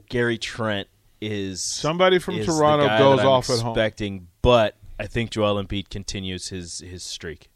Gary 0.10 0.38
Trent 0.38 0.88
is 1.22 1.64
Somebody 1.64 2.20
from 2.20 2.36
is 2.36 2.46
the 2.46 2.52
Toronto 2.54 2.88
guy 2.88 2.98
goes 3.00 3.18
that 3.18 3.26
I'm 3.26 3.32
off 3.32 3.50
at 3.50 3.60
home. 3.60 3.72
expecting, 3.72 4.28
but 4.42 4.76
I 5.00 5.08
think 5.08 5.32
Joel 5.32 5.62
Embiid 5.64 5.90
continues 5.90 6.50
his 6.50 6.80
his 6.80 7.04
streak. 7.04 7.50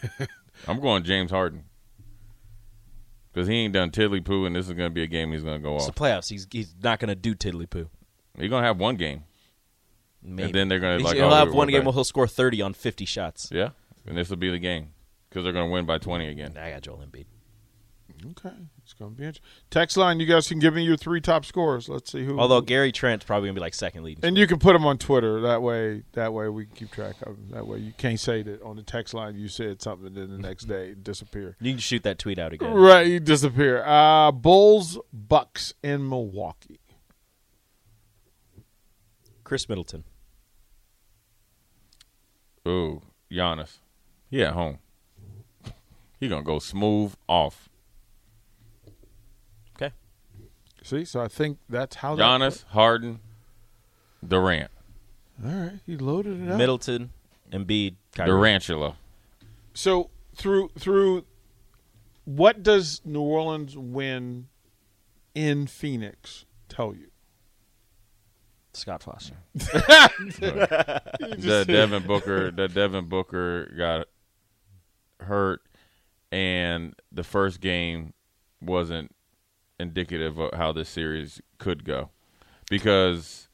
I'm 0.68 0.80
going 0.80 1.02
James 1.04 1.30
Harden 1.30 1.64
because 3.32 3.48
he 3.48 3.54
ain't 3.54 3.72
done 3.72 3.90
tiddly 3.90 4.20
poo, 4.20 4.44
and 4.44 4.54
this 4.54 4.66
is 4.66 4.72
going 4.74 4.88
to 4.90 4.94
be 4.94 5.02
a 5.02 5.06
game 5.06 5.32
he's 5.32 5.42
going 5.42 5.60
to 5.60 5.62
go 5.62 5.76
It's 5.76 5.86
off. 5.88 5.94
the 5.94 6.00
playoffs. 6.00 6.28
He's 6.28 6.46
he's 6.50 6.74
not 6.82 6.98
going 6.98 7.08
to 7.08 7.14
do 7.14 7.34
tiddly 7.34 7.66
poo. 7.66 7.88
He's 8.38 8.50
going 8.50 8.62
to 8.62 8.66
have 8.66 8.78
one 8.78 8.96
game, 8.96 9.24
Maybe. 10.22 10.44
and 10.44 10.54
then 10.54 10.68
they're 10.68 10.78
going 10.80 10.98
to 10.98 11.04
like. 11.04 11.16
he'll 11.16 11.26
oh, 11.26 11.30
have 11.30 11.48
we're 11.48 11.54
one 11.54 11.66
back. 11.68 11.74
game 11.74 11.84
where 11.84 11.92
he'll 11.92 12.04
score 12.04 12.26
30 12.28 12.62
on 12.62 12.74
50 12.74 13.04
shots. 13.04 13.48
Yeah, 13.50 13.70
and 14.06 14.16
this 14.16 14.30
will 14.30 14.36
be 14.36 14.50
the 14.50 14.58
game 14.58 14.90
because 15.28 15.44
they're 15.44 15.52
going 15.52 15.66
to 15.68 15.72
win 15.72 15.86
by 15.86 15.98
20 15.98 16.28
again. 16.28 16.56
I 16.56 16.70
got 16.70 16.82
Joel 16.82 16.98
Embiid. 17.06 17.26
Okay, 18.22 18.54
it's 18.82 18.92
going 18.92 19.12
to 19.12 19.16
be 19.16 19.24
interesting. 19.24 19.46
Text 19.70 19.96
line, 19.96 20.20
you 20.20 20.26
guys 20.26 20.46
can 20.46 20.58
give 20.58 20.74
me 20.74 20.82
your 20.82 20.96
three 20.98 21.22
top 21.22 21.44
scores. 21.46 21.88
Let's 21.88 22.12
see 22.12 22.22
who. 22.24 22.38
Although 22.38 22.60
Gary 22.60 22.92
Trent's 22.92 23.24
probably 23.24 23.46
going 23.46 23.54
to 23.54 23.60
be 23.60 23.64
like 23.64 23.72
second 23.72 24.02
leading. 24.04 24.24
and 24.24 24.36
you 24.36 24.46
can 24.46 24.58
put 24.58 24.74
them 24.74 24.84
on 24.84 24.98
Twitter. 24.98 25.40
That 25.40 25.62
way, 25.62 26.02
that 26.12 26.34
way 26.34 26.48
we 26.50 26.66
can 26.66 26.76
keep 26.76 26.90
track 26.90 27.16
of 27.22 27.36
them. 27.36 27.48
That 27.52 27.66
way, 27.66 27.78
you 27.78 27.92
can't 27.96 28.20
say 28.20 28.42
that 28.42 28.60
on 28.62 28.76
the 28.76 28.82
text 28.82 29.14
line 29.14 29.36
you 29.36 29.48
said 29.48 29.80
something, 29.80 30.08
and 30.08 30.16
then 30.16 30.30
the 30.30 30.38
next 30.48 30.64
day 30.64 30.94
disappear. 31.00 31.56
You 31.60 31.72
can 31.72 31.80
shoot 31.80 32.02
that 32.02 32.18
tweet 32.18 32.38
out 32.38 32.52
again. 32.52 32.74
Right, 32.74 33.06
you 33.06 33.20
disappear. 33.20 33.82
Uh, 33.84 34.32
Bulls, 34.32 34.98
Bucks 35.12 35.72
in 35.82 36.06
Milwaukee. 36.06 36.80
Khris 39.44 39.68
Middleton. 39.68 40.04
Ooh, 42.68 43.00
Giannis, 43.32 43.78
he 44.30 44.42
at 44.42 44.52
home. 44.52 44.78
he 46.20 46.28
gonna 46.28 46.42
go 46.42 46.58
smooth 46.58 47.14
off. 47.26 47.68
Okay. 49.76 49.92
See, 50.90 51.04
so 51.04 51.20
I 51.20 51.28
think 51.28 51.58
that's 51.68 51.94
how. 51.94 52.16
that- 52.16 52.22
Giannis, 52.22 52.64
Harden, 52.64 53.20
Durant, 54.26 54.72
All 55.44 55.48
right, 55.52 55.78
he 55.86 55.96
loaded 55.96 56.42
it 56.42 56.50
up. 56.50 56.58
Middleton, 56.58 57.10
Embiid, 57.52 57.94
Kyrie. 58.12 58.28
Durantula. 58.28 58.96
So 59.72 60.10
through 60.34 60.70
through, 60.76 61.26
what 62.24 62.64
does 62.64 63.02
New 63.04 63.20
Orleans 63.20 63.76
win 63.76 64.48
in 65.32 65.68
Phoenix 65.68 66.44
tell 66.68 66.92
you? 66.92 67.12
Scott 68.72 69.04
Foster. 69.04 69.36
the 69.54 71.64
Devin 71.68 72.04
Booker, 72.04 72.50
the 72.50 72.66
Devin 72.66 73.06
Booker 73.06 73.72
got 73.78 74.08
hurt, 75.20 75.62
and 76.32 76.96
the 77.12 77.22
first 77.22 77.60
game 77.60 78.12
wasn't 78.60 79.14
indicative 79.80 80.38
of 80.38 80.54
how 80.54 80.72
this 80.72 80.88
series 80.88 81.40
could 81.58 81.84
go, 81.84 82.10
because 82.68 83.48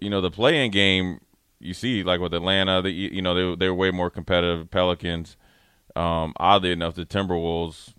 you 0.00 0.10
know 0.10 0.20
the 0.20 0.30
playing 0.30 0.70
game 0.70 1.20
you 1.60 1.74
see 1.74 2.02
like 2.02 2.20
with 2.20 2.34
Atlanta, 2.34 2.82
the, 2.82 2.90
you 2.90 3.22
know 3.22 3.34
they 3.34 3.56
they're 3.56 3.74
way 3.74 3.90
more 3.90 4.10
competitive. 4.10 4.70
Pelicans, 4.70 5.36
um, 5.96 6.32
oddly 6.36 6.72
enough, 6.72 6.94
the 6.94 7.04
Timberwolves 7.04 7.94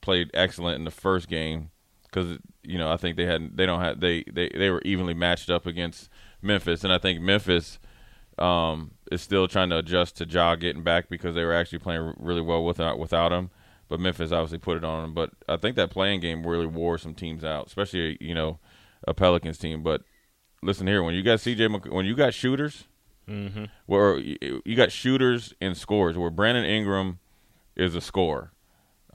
played 0.00 0.30
excellent 0.34 0.76
in 0.76 0.84
the 0.84 0.90
first 0.90 1.28
game 1.28 1.70
because 2.02 2.38
you 2.62 2.78
know 2.78 2.90
I 2.90 2.96
think 2.96 3.16
they 3.16 3.26
had 3.26 3.56
they 3.56 3.66
don't 3.66 3.80
have 3.80 4.00
they, 4.00 4.24
they 4.24 4.48
they 4.48 4.70
were 4.70 4.82
evenly 4.84 5.14
matched 5.14 5.50
up 5.50 5.66
against 5.66 6.08
Memphis, 6.40 6.84
and 6.84 6.92
I 6.92 6.98
think 6.98 7.20
Memphis 7.20 7.78
um, 8.38 8.92
is 9.10 9.22
still 9.22 9.48
trying 9.48 9.70
to 9.70 9.78
adjust 9.78 10.16
to 10.18 10.26
Ja 10.26 10.54
getting 10.54 10.82
back 10.82 11.08
because 11.08 11.34
they 11.34 11.44
were 11.44 11.54
actually 11.54 11.78
playing 11.78 12.14
really 12.18 12.40
well 12.40 12.64
without 12.64 12.98
without 12.98 13.32
him. 13.32 13.50
But 13.92 14.00
Memphis 14.00 14.32
obviously 14.32 14.56
put 14.56 14.78
it 14.78 14.84
on 14.84 15.02
them. 15.02 15.12
But 15.12 15.32
I 15.46 15.58
think 15.58 15.76
that 15.76 15.90
playing 15.90 16.20
game 16.20 16.46
really 16.46 16.64
wore 16.64 16.96
some 16.96 17.12
teams 17.14 17.44
out, 17.44 17.66
especially 17.66 18.16
you 18.22 18.34
know 18.34 18.58
a 19.06 19.12
Pelicans 19.12 19.58
team. 19.58 19.82
But 19.82 20.00
listen 20.62 20.86
here, 20.86 21.02
when 21.02 21.14
you 21.14 21.22
got 21.22 21.40
CJ, 21.40 21.70
Mc- 21.70 21.92
when 21.92 22.06
you 22.06 22.16
got 22.16 22.32
shooters, 22.32 22.84
Mm-hmm. 23.28 23.66
where 23.84 24.16
you 24.16 24.62
you 24.64 24.74
got 24.74 24.90
shooters 24.92 25.52
and 25.60 25.76
scores, 25.76 26.16
where 26.16 26.30
Brandon 26.30 26.64
Ingram 26.64 27.18
is 27.76 27.94
a 27.94 28.00
scorer, 28.00 28.50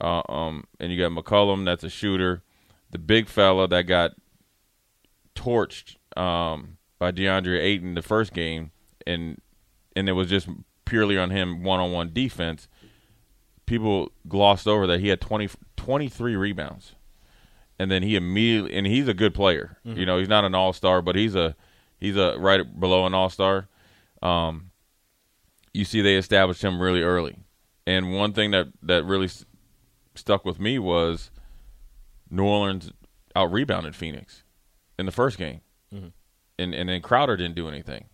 uh, 0.00 0.22
um, 0.28 0.62
and 0.78 0.92
you 0.92 0.98
got 0.98 1.10
McCollum 1.10 1.64
that's 1.64 1.82
a 1.82 1.90
shooter, 1.90 2.44
the 2.92 2.98
big 2.98 3.26
fella 3.28 3.66
that 3.66 3.82
got 3.82 4.12
torched 5.34 5.96
um, 6.16 6.78
by 7.00 7.10
DeAndre 7.12 7.60
Ayton 7.60 7.94
the 7.94 8.02
first 8.02 8.32
game, 8.32 8.70
and 9.06 9.40
and 9.96 10.08
it 10.08 10.12
was 10.12 10.28
just 10.30 10.48
purely 10.84 11.18
on 11.18 11.30
him 11.30 11.62
one 11.64 11.80
on 11.80 11.90
one 11.92 12.10
defense. 12.12 12.68
People 13.68 14.10
glossed 14.26 14.66
over 14.66 14.86
that 14.86 15.00
he 15.00 15.08
had 15.08 15.20
20, 15.20 15.50
23 15.76 16.36
rebounds, 16.36 16.94
and 17.78 17.90
then 17.90 18.02
he 18.02 18.16
immediately 18.16 18.74
and 18.74 18.86
he's 18.86 19.08
a 19.08 19.14
good 19.14 19.34
player. 19.34 19.76
You 19.84 20.06
know, 20.06 20.18
he's 20.18 20.28
not 20.28 20.44
an 20.44 20.54
all 20.54 20.72
star, 20.72 21.02
but 21.02 21.16
he's 21.16 21.34
a 21.34 21.54
he's 22.00 22.16
a 22.16 22.38
right 22.38 22.62
below 22.80 23.04
an 23.06 23.12
all 23.14 23.28
star. 23.28 23.68
Um, 24.22 24.70
you 25.74 25.84
see, 25.84 26.00
they 26.00 26.16
established 26.16 26.62
him 26.64 26.80
really 26.80 27.02
early, 27.02 27.44
and 27.86 28.14
one 28.14 28.32
thing 28.32 28.50
that 28.52 28.68
that 28.82 29.04
really 29.04 29.26
s- 29.26 29.44
stuck 30.14 30.44
with 30.46 30.58
me 30.58 30.78
was 30.78 31.30
New 32.30 32.44
Orleans 32.44 32.90
out 33.36 33.52
rebounded 33.52 33.94
Phoenix 33.94 34.42
in 34.98 35.04
the 35.06 35.12
first 35.12 35.36
game, 35.38 35.60
and 36.58 36.74
and 36.74 36.88
then 36.88 37.02
Crowder 37.02 37.36
didn't 37.36 37.54
do 37.54 37.68
anything, 37.68 38.06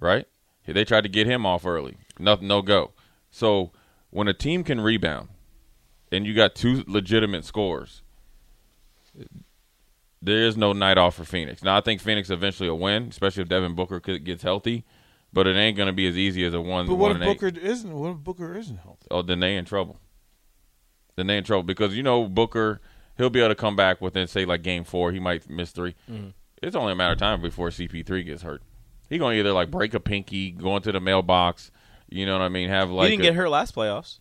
right? 0.00 0.26
They 0.66 0.84
tried 0.84 1.02
to 1.02 1.08
get 1.08 1.28
him 1.28 1.46
off 1.46 1.64
early, 1.64 1.96
nothing, 2.18 2.48
no 2.48 2.60
go. 2.60 2.92
So 3.30 3.70
when 4.16 4.28
a 4.28 4.32
team 4.32 4.64
can 4.64 4.80
rebound, 4.80 5.28
and 6.10 6.26
you 6.26 6.32
got 6.32 6.54
two 6.54 6.82
legitimate 6.86 7.44
scores, 7.44 8.00
there 10.22 10.46
is 10.46 10.56
no 10.56 10.72
night 10.72 10.96
off 10.96 11.16
for 11.16 11.24
Phoenix. 11.24 11.62
Now 11.62 11.76
I 11.76 11.82
think 11.82 12.00
Phoenix 12.00 12.30
eventually 12.30 12.70
will 12.70 12.78
win, 12.78 13.08
especially 13.10 13.42
if 13.42 13.50
Devin 13.50 13.74
Booker 13.74 14.00
gets 14.00 14.42
healthy, 14.42 14.86
but 15.34 15.46
it 15.46 15.54
ain't 15.54 15.76
going 15.76 15.88
to 15.88 15.92
be 15.92 16.06
as 16.06 16.16
easy 16.16 16.46
as 16.46 16.54
a 16.54 16.62
one. 16.62 16.86
But 16.86 16.94
what 16.94 17.08
one 17.08 17.10
if 17.10 17.16
and 17.16 17.24
eight. 17.24 17.40
Booker 17.40 17.60
isn't? 17.60 17.92
What 17.92 18.12
if 18.12 18.16
Booker 18.16 18.56
isn't 18.56 18.78
healthy? 18.78 19.06
Oh, 19.10 19.20
then 19.20 19.40
they 19.40 19.54
in 19.54 19.66
trouble. 19.66 19.98
Then 21.16 21.26
they 21.26 21.36
in 21.36 21.44
trouble 21.44 21.64
because 21.64 21.94
you 21.94 22.02
know 22.02 22.26
Booker, 22.26 22.80
he'll 23.18 23.28
be 23.28 23.40
able 23.40 23.50
to 23.50 23.54
come 23.54 23.76
back 23.76 24.00
within 24.00 24.26
say 24.28 24.46
like 24.46 24.62
game 24.62 24.84
four. 24.84 25.12
He 25.12 25.20
might 25.20 25.50
miss 25.50 25.72
3 25.72 25.94
Mm-hmm. 26.10 26.28
It's 26.62 26.74
only 26.74 26.92
a 26.92 26.96
matter 26.96 27.12
of 27.12 27.18
time 27.18 27.42
before 27.42 27.68
CP3 27.68 28.24
gets 28.24 28.40
hurt. 28.40 28.62
He 29.10 29.18
gonna 29.18 29.34
either 29.36 29.52
like 29.52 29.70
break 29.70 29.92
a 29.92 30.00
pinky, 30.00 30.52
go 30.52 30.74
into 30.74 30.90
the 30.90 31.00
mailbox. 31.00 31.70
You 32.08 32.26
know 32.26 32.32
what 32.32 32.42
I 32.42 32.48
mean? 32.48 32.68
Have 32.68 32.90
like 32.90 33.10
he 33.10 33.16
didn't 33.16 33.26
a- 33.26 33.28
get 33.30 33.36
hurt 33.36 33.48
last 33.48 33.74
playoffs. 33.74 34.20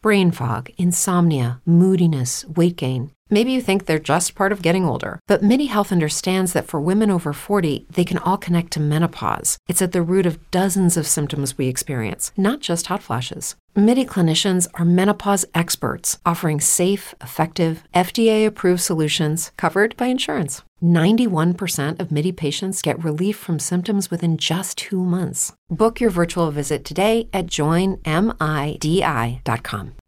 Brain 0.00 0.32
fog, 0.32 0.68
insomnia, 0.78 1.60
moodiness, 1.64 2.44
weight 2.44 2.74
gain. 2.76 3.12
Maybe 3.30 3.52
you 3.52 3.62
think 3.62 3.86
they're 3.86 4.00
just 4.00 4.34
part 4.34 4.50
of 4.50 4.60
getting 4.60 4.84
older, 4.84 5.20
but 5.28 5.44
MIDI 5.44 5.66
Health 5.66 5.92
understands 5.92 6.52
that 6.52 6.66
for 6.66 6.80
women 6.80 7.08
over 7.08 7.32
40, 7.32 7.86
they 7.88 8.04
can 8.04 8.18
all 8.18 8.36
connect 8.36 8.72
to 8.72 8.80
menopause. 8.80 9.58
It's 9.68 9.80
at 9.80 9.92
the 9.92 10.02
root 10.02 10.26
of 10.26 10.50
dozens 10.50 10.96
of 10.96 11.06
symptoms 11.06 11.56
we 11.56 11.68
experience, 11.68 12.32
not 12.36 12.58
just 12.58 12.88
hot 12.88 13.02
flashes. 13.02 13.54
MIDI 13.76 14.04
clinicians 14.04 14.66
are 14.74 14.84
menopause 14.84 15.46
experts 15.54 16.18
offering 16.26 16.60
safe, 16.60 17.14
effective, 17.22 17.84
FDA 17.94 18.44
approved 18.44 18.82
solutions 18.82 19.52
covered 19.56 19.96
by 19.96 20.06
insurance. 20.06 20.62
91% 20.82 21.98
of 22.00 22.10
MIDI 22.12 22.32
patients 22.32 22.82
get 22.82 23.02
relief 23.02 23.36
from 23.36 23.58
symptoms 23.58 24.10
within 24.10 24.36
just 24.36 24.76
two 24.78 25.02
months. 25.04 25.52
Book 25.70 26.00
your 26.00 26.10
virtual 26.10 26.50
visit 26.50 26.84
today 26.84 27.28
at 27.32 27.46
joinmidi.com. 27.46 28.02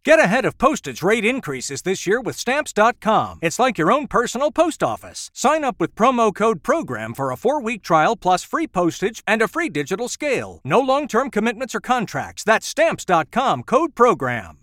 Get 0.05 0.19
ahead 0.19 0.45
of 0.45 0.59
postage 0.59 1.03
rate 1.03 1.25
increases 1.25 1.81
this 1.83 2.07
year 2.07 2.21
with 2.21 2.37
Stamps.com. 2.37 3.39
It's 3.41 3.59
like 3.59 3.79
your 3.79 3.91
own 3.91 4.07
personal 4.07 4.51
post 4.53 4.83
office. 4.83 5.31
Sign 5.33 5.65
up 5.65 5.77
with 5.81 5.95
promo 5.95 6.35
code 6.35 6.63
PROGRAM 6.63 7.15
for 7.15 7.31
a 7.31 7.37
four 7.39 7.63
week 7.63 7.83
trial 7.83 8.15
plus 8.17 8.45
free 8.45 8.67
postage 8.67 9.23
and 9.27 9.41
a 9.41 9.49
free 9.49 9.71
digital 9.71 10.09
scale. 10.09 10.61
No 10.65 10.79
long 10.81 11.09
term 11.09 11.31
commitments 11.31 11.75
or 11.75 11.81
contracts. 11.81 12.45
That's 12.45 12.67
Stamps.com 12.67 13.63
code 13.63 13.95
PROGRAM. 13.95 14.59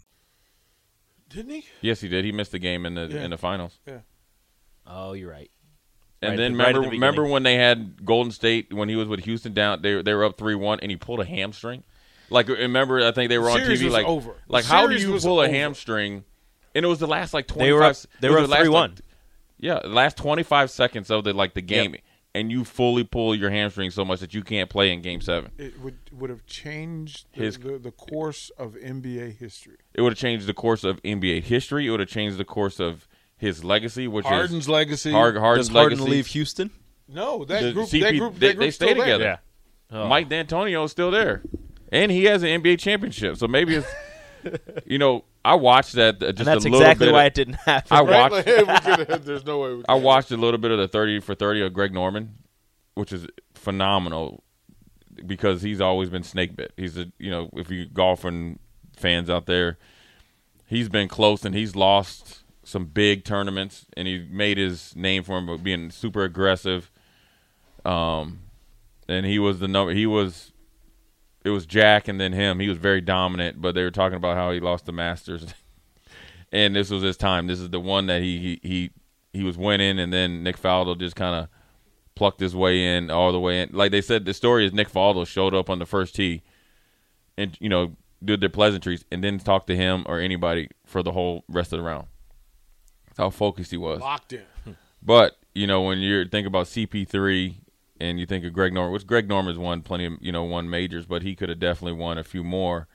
Didn't 1.29 1.51
he? 1.51 1.65
Yes, 1.81 2.01
he 2.01 2.07
did. 2.07 2.23
He 2.25 2.31
missed 2.31 2.51
the 2.51 2.59
game 2.59 2.85
in 2.85 2.93
the 2.93 3.07
Yeah. 3.11 3.23
in 3.23 3.31
the 3.31 3.37
finals. 3.37 3.79
Yeah. 3.87 4.01
Oh, 4.85 5.13
you're 5.13 5.31
right. 5.31 5.49
And 6.23 6.31
Right 6.31 6.37
then 6.37 6.53
at 6.53 6.57
right 6.59 6.67
remember, 6.67 6.81
the 6.81 6.89
remember 6.91 7.25
when 7.25 7.43
they 7.43 7.55
had 7.55 8.05
Golden 8.05 8.31
State 8.31 8.71
when 8.73 8.89
he 8.89 8.95
was 8.95 9.07
with 9.07 9.21
Houston 9.25 9.53
down, 9.53 9.81
they 9.81 10.01
they 10.01 10.13
were 10.13 10.23
up 10.25 10.37
three 10.37 10.55
one, 10.55 10.79
and 10.81 10.91
he 10.91 10.97
pulled 10.97 11.19
a 11.19 11.25
hamstring. 11.25 11.83
Like 12.29 12.49
uh, 12.49 12.53
remember, 12.53 13.03
I 13.05 13.11
think 13.11 13.29
they 13.29 13.39
were 13.39 13.49
on 13.49 13.57
Series 13.57 13.81
TV. 13.81 13.85
was 13.85 13.93
like, 13.93 14.05
over. 14.05 14.31
The 14.47 14.53
like 14.53 14.65
how 14.65 14.85
do 14.87 14.95
you 14.95 15.11
was 15.11 15.23
pull 15.23 15.41
a 15.41 15.49
hamstring? 15.49 16.23
And 16.75 16.85
it 16.85 16.87
was 16.87 16.99
the 16.99 17.07
last 17.07 17.33
like 17.33 17.47
twenty 17.47 17.65
They 17.69 17.73
were 17.73 17.83
up- 17.83 17.95
they 18.21 18.29
were 18.29 18.37
3-1. 18.37 18.99
yeah, 19.59 19.79
the 19.81 19.89
last 19.89 20.15
twenty 20.17 20.43
five 20.43 20.69
seconds 20.71 21.09
of 21.09 21.23
the 21.23 21.33
like 21.33 21.53
the 21.55 21.61
game, 21.61 21.93
Yep. 21.93 22.01
and 22.35 22.51
you 22.51 22.63
fully 22.63 23.03
pull 23.03 23.35
your 23.35 23.49
hamstring 23.49 23.89
so 23.91 24.05
much 24.05 24.19
that 24.21 24.33
you 24.33 24.43
can't 24.43 24.69
play 24.69 24.93
in 24.93 25.01
Game 25.01 25.19
Seven. 25.21 25.51
It 25.57 25.79
would 25.81 25.97
would 26.13 26.29
have 26.29 26.45
changed 26.45 27.25
the, 27.35 27.43
His- 27.43 27.57
the, 27.57 27.77
the 27.79 27.91
course 27.91 28.51
of 28.57 28.75
NBA 28.75 29.37
history. 29.37 29.77
It 29.95 30.01
would 30.01 30.11
have 30.13 30.19
changed 30.19 30.45
the 30.45 30.53
course 30.53 30.83
of 30.85 31.01
NBA 31.03 31.43
history. 31.43 31.87
It 31.87 31.89
would 31.89 31.99
have 31.99 32.09
changed 32.09 32.37
the 32.37 32.45
course 32.45 32.79
of 32.79 33.07
his 33.41 33.63
legacy, 33.63 34.07
which 34.07 34.25
Harden's 34.25 34.63
is 34.65 34.69
legacy. 34.69 35.11
Hard, 35.11 35.35
Harden's 35.35 35.67
Does 35.67 35.75
Harden 35.75 35.97
legacy. 35.99 36.11
leave 36.15 36.27
Houston? 36.27 36.69
No, 37.09 37.43
that 37.45 37.61
The 37.63 37.73
group, 37.73 37.89
CP 37.89 38.01
that 38.03 38.17
group, 38.17 38.35
they, 38.35 38.47
that 38.49 38.59
they 38.59 38.71
stay 38.71 38.85
still 38.93 39.03
there. 39.03 39.17
together. 39.17 39.39
Oh. 39.91 40.07
Mike 40.07 40.29
D'Antonio 40.29 40.83
is 40.85 40.91
still 40.91 41.11
there, 41.11 41.41
and 41.91 42.11
he 42.11 42.23
has 42.25 42.43
an 42.43 42.61
NBA 42.61 42.79
championship. 42.79 43.35
So 43.37 43.47
maybe 43.47 43.75
it's, 43.75 43.87
you 44.85 44.97
know, 44.97 45.25
I 45.43 45.55
watched 45.55 45.93
that 45.93 46.15
uh, 46.23 46.31
just 46.31 46.39
and 46.39 46.47
that's 46.47 46.65
a 46.65 46.69
little 46.69 46.79
exactly 46.81 47.07
bit 47.07 47.13
why 47.13 47.25
it 47.25 47.33
didn't 47.33 47.55
happen. 47.55 47.97
I 47.97 48.01
Right? 48.01 48.31
watched. 48.31 48.47
Like, 48.47 48.67
we 48.87 49.05
could've- 49.05 49.25
there's 49.25 49.45
no 49.45 49.59
way. 49.59 49.73
We 49.73 49.83
I 49.89 49.95
watched 49.95 50.31
a 50.31 50.37
little 50.37 50.59
bit 50.59 50.71
of 50.71 50.77
the 50.77 50.87
thirty 50.87 51.19
for 51.19 51.33
thirty 51.35 51.61
of 51.61 51.73
Greg 51.73 51.93
Norman, 51.93 52.35
which 52.93 53.11
is 53.11 53.25
phenomenal 53.55 54.43
because 55.25 55.61
he's 55.61 55.81
always 55.81 56.09
been 56.09 56.23
snake 56.23 56.55
bit. 56.55 56.71
He's 56.77 56.97
a 56.97 57.11
you 57.17 57.31
know 57.31 57.49
if 57.53 57.69
you 57.71 57.85
golfing 57.87 58.59
fans 58.95 59.29
out 59.29 59.45
there, 59.47 59.77
he's 60.67 60.87
been 60.89 61.07
close 61.07 61.43
and 61.43 61.53
he's 61.55 61.75
lost 61.75 62.40
some 62.63 62.85
big 62.85 63.23
tournaments 63.23 63.85
and 63.97 64.07
he 64.07 64.25
made 64.29 64.57
his 64.57 64.95
name 64.95 65.23
for 65.23 65.37
him 65.37 65.47
by 65.47 65.57
being 65.57 65.89
super 65.89 66.23
aggressive. 66.23 66.91
Um, 67.83 68.39
and 69.07 69.25
he 69.25 69.39
was 69.39 69.59
the 69.59 69.67
number. 69.67 69.93
He 69.93 70.05
was. 70.05 70.51
It 71.43 71.49
was 71.49 71.65
Jack 71.65 72.07
and 72.07 72.21
then 72.21 72.33
him. 72.33 72.59
He 72.59 72.69
was 72.69 72.77
very 72.77 73.01
dominant, 73.01 73.61
but 73.61 73.73
they 73.73 73.81
were 73.81 73.89
talking 73.89 74.15
about 74.15 74.37
how 74.37 74.51
he 74.51 74.59
lost 74.59 74.85
the 74.85 74.91
Masters, 74.91 75.55
and 76.51 76.75
this 76.75 76.91
was 76.91 77.01
his 77.01 77.17
time. 77.17 77.47
This 77.47 77.59
is 77.59 77.71
the 77.71 77.79
one 77.79 78.05
that 78.05 78.21
he 78.21 78.37
he 78.37 78.59
he, 78.61 78.91
he 79.33 79.43
was 79.43 79.57
winning, 79.57 79.99
and 79.99 80.13
then 80.13 80.43
Nick 80.43 80.61
Faldo 80.61 80.97
just 80.97 81.15
kind 81.15 81.35
of 81.35 81.49
plucked 82.13 82.39
his 82.39 82.55
way 82.55 82.95
in 82.95 83.09
all 83.09 83.31
the 83.31 83.39
way 83.39 83.61
in. 83.61 83.69
Like 83.73 83.91
they 83.91 84.01
said, 84.01 84.25
the 84.25 84.35
story 84.35 84.67
is 84.67 84.71
Nick 84.71 84.91
Faldo 84.91 85.25
showed 85.25 85.55
up 85.55 85.67
on 85.67 85.79
the 85.79 85.85
first 85.87 86.13
tee, 86.13 86.43
and 87.37 87.57
you 87.59 87.69
know 87.69 87.95
did 88.23 88.39
their 88.39 88.49
pleasantries, 88.49 89.03
and 89.11 89.23
didn't 89.23 89.43
talk 89.43 89.65
to 89.65 89.75
him 89.75 90.03
or 90.05 90.19
anybody 90.19 90.69
for 90.85 91.01
the 91.01 91.11
whole 91.11 91.43
rest 91.49 91.73
of 91.73 91.79
the 91.79 91.83
round. 91.83 92.05
That's 93.11 93.19
how 93.19 93.29
focused 93.29 93.71
he 93.71 93.77
was. 93.77 93.99
locked 94.01 94.33
in. 94.33 94.43
But 95.03 95.37
you 95.55 95.65
know, 95.67 95.81
when 95.81 95.97
you're 95.99 96.27
think 96.27 96.45
about 96.45 96.67
CP3 96.67 97.55
and 97.99 98.19
you 98.19 98.25
think 98.27 98.45
of 98.45 98.53
Greg 98.53 98.71
Norman, 98.73 98.93
which 98.93 99.07
Greg 99.07 99.27
Norman's 99.27 99.57
won 99.57 99.81
plenty 99.81 100.05
of 100.05 100.13
you 100.21 100.31
know 100.31 100.43
won 100.43 100.69
majors, 100.69 101.05
but 101.07 101.23
he 101.23 101.35
could 101.35 101.49
have 101.49 101.59
definitely 101.59 101.99
won 101.99 102.17
a 102.19 102.23
few 102.23 102.43
more. 102.43 102.87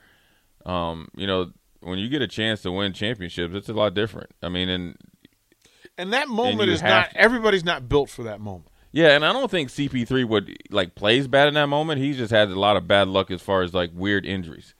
Um, 0.65 1.09
you 1.17 1.27
know, 1.27 1.51
when 1.81 1.99
you 1.99 2.07
get 2.09 2.21
a 2.21 2.27
chance 2.27 2.61
to 2.61 2.71
win 2.71 2.93
championships, 2.93 3.53
it's 3.55 3.67
a 3.69 3.73
lot 3.73 3.93
different. 3.93 4.31
I 4.41 4.47
mean, 4.49 4.69
and 4.69 4.95
And 5.97 6.13
that 6.13 6.29
moment 6.29 6.67
you 6.67 6.73
is 6.75 6.81
not. 6.81 7.09
to- 7.11 7.17
Everybody's 7.17 7.65
not 7.65 7.89
built 7.89 8.09
for 8.09 8.23
that 8.23 8.39
moment. 8.39 8.69
yeah, 8.93 9.09
and 9.09 9.25
I 9.25 9.33
don't 9.33 9.51
think 9.51 9.69
CP3 9.69 10.25
would 10.27 10.57
like 10.71 10.95
plays 10.95 11.27
bad 11.27 11.47
in 11.49 11.53
that 11.55 11.67
moment. 11.67 11.99
He 12.01 12.13
just 12.13 12.31
had 12.31 12.47
a 12.49 12.59
lot 12.59 12.77
of 12.77 12.87
bad 12.87 13.07
luck 13.09 13.31
as 13.31 13.41
far 13.41 13.63
as 13.63 13.73
like 13.73 13.91
weird 13.93 14.25
injuries. 14.25 14.73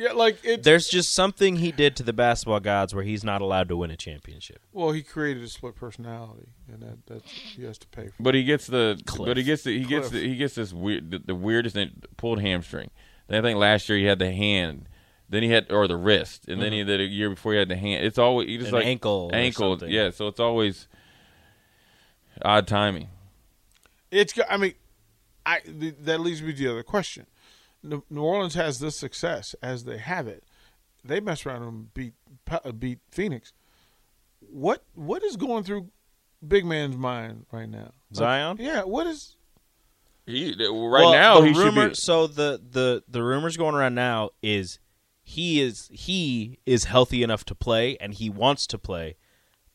Yeah, 0.00 0.12
like 0.12 0.38
it's. 0.44 0.64
There's 0.64 0.88
just 0.88 1.12
something 1.14 1.56
he 1.56 1.72
did 1.72 1.94
to 1.96 2.02
the 2.02 2.14
basketball 2.14 2.60
gods 2.60 2.94
where 2.94 3.04
he's 3.04 3.22
not 3.22 3.42
allowed 3.42 3.68
to 3.68 3.76
win 3.76 3.90
a 3.90 3.96
championship. 3.98 4.62
well, 4.72 4.92
he 4.92 5.02
created 5.02 5.42
a 5.42 5.48
split 5.48 5.74
personality, 5.76 6.48
and 6.72 6.80
that 6.82 7.06
that's 7.06 7.30
he 7.30 7.64
has 7.64 7.76
to 7.78 7.86
pay 7.88 8.06
for. 8.08 8.14
But 8.18 8.34
he 8.34 8.42
gets 8.44 8.66
the 8.66 8.98
Cliff. 9.04 9.26
but 9.26 9.36
he 9.36 9.42
gets 9.42 9.62
the, 9.64 9.78
he 9.78 9.84
gets 9.84 10.08
the, 10.08 10.18
he 10.26 10.36
gets 10.36 10.54
this 10.54 10.72
weird 10.72 11.10
the, 11.10 11.18
the 11.18 11.34
weirdest 11.34 11.74
thing, 11.74 11.90
pulled 12.16 12.40
hamstring. 12.40 12.90
Then 13.28 13.44
I 13.44 13.46
think 13.46 13.58
last 13.58 13.88
year 13.90 13.98
he 13.98 14.04
had 14.06 14.18
the 14.18 14.32
hand. 14.32 14.88
Then 15.28 15.42
he 15.42 15.50
had 15.50 15.70
or 15.70 15.86
the 15.86 15.98
wrist, 15.98 16.48
and 16.48 16.60
then 16.62 16.72
he 16.72 16.82
did 16.82 16.98
a 17.00 17.04
year 17.04 17.28
before 17.30 17.52
he 17.52 17.58
had 17.58 17.68
the 17.68 17.76
hand. 17.76 18.02
It's 18.04 18.18
always 18.18 18.48
you 18.48 18.56
just 18.58 18.68
Mm-hmm. 18.68 18.76
An 18.76 18.80
like 18.82 18.88
ankle 18.88 19.30
ankle. 19.34 19.72
something. 19.72 19.90
Yeah, 19.94 20.10
so 20.10 20.28
it's 20.28 20.40
always 20.40 20.88
odd 22.42 22.66
timing. 22.66 23.08
It's. 24.10 24.32
go- 24.32 24.42
I 24.48 24.56
mean, 24.56 24.74
I 25.46 25.60
th- 25.60 25.94
that 26.00 26.20
leads 26.20 26.42
me 26.42 26.52
to 26.52 26.58
the 26.58 26.70
other 26.70 26.82
question. 26.82 27.26
New 27.82 28.02
New 28.10 28.22
Orleans 28.22 28.54
has 28.54 28.78
this 28.78 28.96
success 28.96 29.54
as 29.62 29.84
they 29.84 29.98
have 29.98 30.26
it. 30.26 30.44
They 31.04 31.20
mess 31.20 31.46
around 31.46 31.62
and 31.62 31.94
beat 31.94 32.12
uh, 32.50 32.72
beat 32.72 32.98
Phoenix. 33.10 33.52
What 34.50 34.82
what 34.94 35.22
is 35.22 35.36
going 35.36 35.64
through 35.64 35.88
big 36.46 36.64
man's 36.64 36.96
mind 36.96 37.46
right 37.52 37.68
now? 37.68 37.92
Like, 38.10 38.16
Zion? 38.16 38.56
yeah. 38.60 38.82
What 38.82 39.06
is? 39.06 39.36
He, 40.26 40.50
right 40.58 40.68
Well, 40.70 41.12
now 41.12 41.40
the 41.40 41.48
he 41.48 41.58
rumor, 41.58 41.82
should 41.82 41.88
be. 41.90 41.94
So 41.94 42.26
the 42.26 42.60
the 42.70 43.02
the 43.08 43.22
rumors 43.22 43.56
going 43.56 43.74
around 43.74 43.94
now 43.94 44.30
is 44.42 44.78
he 45.22 45.60
is 45.60 45.88
he 45.92 46.58
is 46.66 46.84
healthy 46.84 47.22
enough 47.22 47.44
to 47.46 47.54
play 47.54 47.96
and 47.98 48.14
he 48.14 48.28
wants 48.30 48.66
to 48.68 48.78
play, 48.78 49.16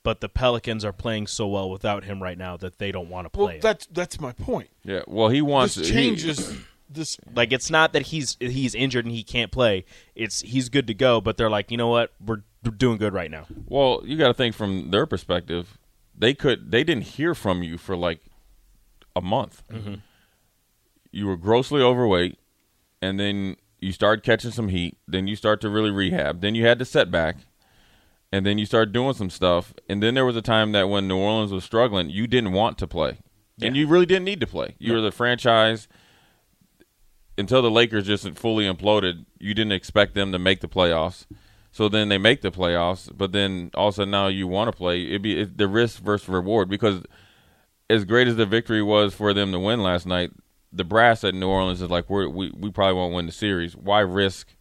but 0.04 0.22
the 0.22 0.30
Pelicans 0.30 0.86
are 0.86 0.94
playing 0.94 1.28
so 1.28 1.48
well 1.48 1.70
without 1.70 2.04
him 2.06 2.22
right 2.22 2.38
now 2.38 2.56
that 2.58 2.78
they 2.78 2.92
don't 2.92 3.10
want 3.10 3.26
to 3.26 3.30
play. 3.30 3.56
him. 3.56 3.62
that's 3.62 3.88
that's 3.88 4.20
my 4.20 4.32
point. 4.32 4.70
Yeah, 4.84 5.02
well 5.08 5.30
he 5.30 5.42
wants 5.42 5.76
This 5.76 5.88
he- 5.88 5.94
changes 5.94 6.56
this. 6.90 7.18
Like 7.34 7.52
it's 7.52 7.70
not 7.70 7.94
that 7.94 8.04
he's 8.04 8.38
he's 8.40 8.76
injured 8.76 9.06
and 9.06 9.14
he 9.14 9.24
can't 9.24 9.52
play. 9.52 9.86
It's 10.16 10.42
he's 10.42 10.70
good 10.70 10.88
to 10.88 10.94
go, 10.94 11.22
but 11.22 11.38
they're 11.38 11.50
like, 11.50 11.72
you 11.72 11.78
know 11.78 11.88
what, 11.88 12.14
we're 12.24 12.42
doing 12.72 12.98
good 12.98 13.14
right 13.14 13.32
now. 13.32 13.46
Well, 13.68 14.02
you 14.06 14.18
got 14.18 14.28
to 14.28 14.34
think 14.34 14.56
from 14.56 14.92
their 14.92 15.06
perspective. 15.06 15.78
They 16.18 16.34
could. 16.34 16.72
They 16.72 16.84
didn't 16.84 17.04
hear 17.04 17.36
from 17.36 17.64
you 17.64 17.78
for 17.78 17.96
like 17.96 18.22
a 19.16 19.22
month. 19.22 19.64
Mm-hmm. 19.72 19.96
You 21.12 21.28
were 21.28 21.38
grossly 21.38 21.82
overweight, 21.82 22.38
and 23.02 23.20
then 23.20 23.58
you 23.80 23.92
started 23.92 24.24
catching 24.24 24.52
some 24.52 24.70
heat. 24.70 24.98
Then 25.08 25.28
you 25.28 25.36
start 25.36 25.62
to 25.62 25.70
really 25.70 25.92
rehab. 25.92 26.42
Then 26.42 26.56
you 26.56 26.66
had 26.66 26.80
the 26.80 26.86
setback, 26.86 27.38
and 28.32 28.46
then 28.46 28.58
you 28.58 28.66
started 28.66 28.94
doing 28.94 29.14
some 29.14 29.30
stuff. 29.30 29.74
And 29.90 30.02
then 30.02 30.14
there 30.14 30.26
was 30.26 30.36
a 30.36 30.42
time 30.42 30.72
that 30.72 30.90
when 30.90 31.08
New 31.08 31.18
Orleans 31.18 31.52
was 31.52 31.64
struggling, 31.64 32.10
you 32.10 32.28
didn't 32.28 32.54
want 32.54 32.78
to 32.80 32.88
play, 32.88 33.20
and 33.62 33.76
you 33.76 33.88
really 33.88 34.06
didn't 34.06 34.26
need 34.26 34.40
to 34.40 34.48
play. 34.48 34.76
You 34.80 34.94
were 34.94 35.02
the 35.02 35.12
franchise 35.12 35.88
until 37.38 37.62
the 37.62 37.72
Lakers 37.72 38.08
just 38.08 38.30
fully 38.38 38.66
imploded. 38.66 39.26
You 39.40 39.54
didn't 39.54 39.74
expect 39.74 40.14
them 40.14 40.32
to 40.32 40.40
make 40.40 40.62
the 40.62 40.68
playoffs. 40.68 41.26
So 41.72 41.90
then 41.90 42.08
they 42.08 42.18
make 42.18 42.42
the 42.42 42.52
playoffs, 42.52 43.10
but 43.14 43.34
then 43.34 43.70
also 43.74 44.06
now 44.06 44.28
you 44.28 44.48
want 44.48 44.72
to 44.72 44.78
play. 44.78 45.08
It'd 45.08 45.22
be 45.22 45.42
it, 45.42 45.58
the 45.58 45.68
risk 45.68 46.02
versus 46.02 46.30
reward 46.30 46.70
because 46.70 47.04
as 47.90 48.06
great 48.06 48.30
as 48.30 48.38
the 48.38 48.46
victory 48.46 48.82
was 48.82 49.14
for 49.14 49.34
them 49.34 49.52
to 49.52 49.60
win 49.60 49.84
last 49.84 50.06
night, 50.06 50.32
the 50.72 50.86
brass 50.86 51.26
at 51.26 51.36
New 51.36 51.50
Orleans 51.50 51.82
is 51.82 51.90
like 51.90 52.10
we 52.10 52.28
we 52.28 52.72
probably 52.72 52.94
won't 52.94 53.14
win 53.14 53.26
the 53.26 53.34
series. 53.34 53.76
Why 53.76 54.00
risk? 54.00 54.56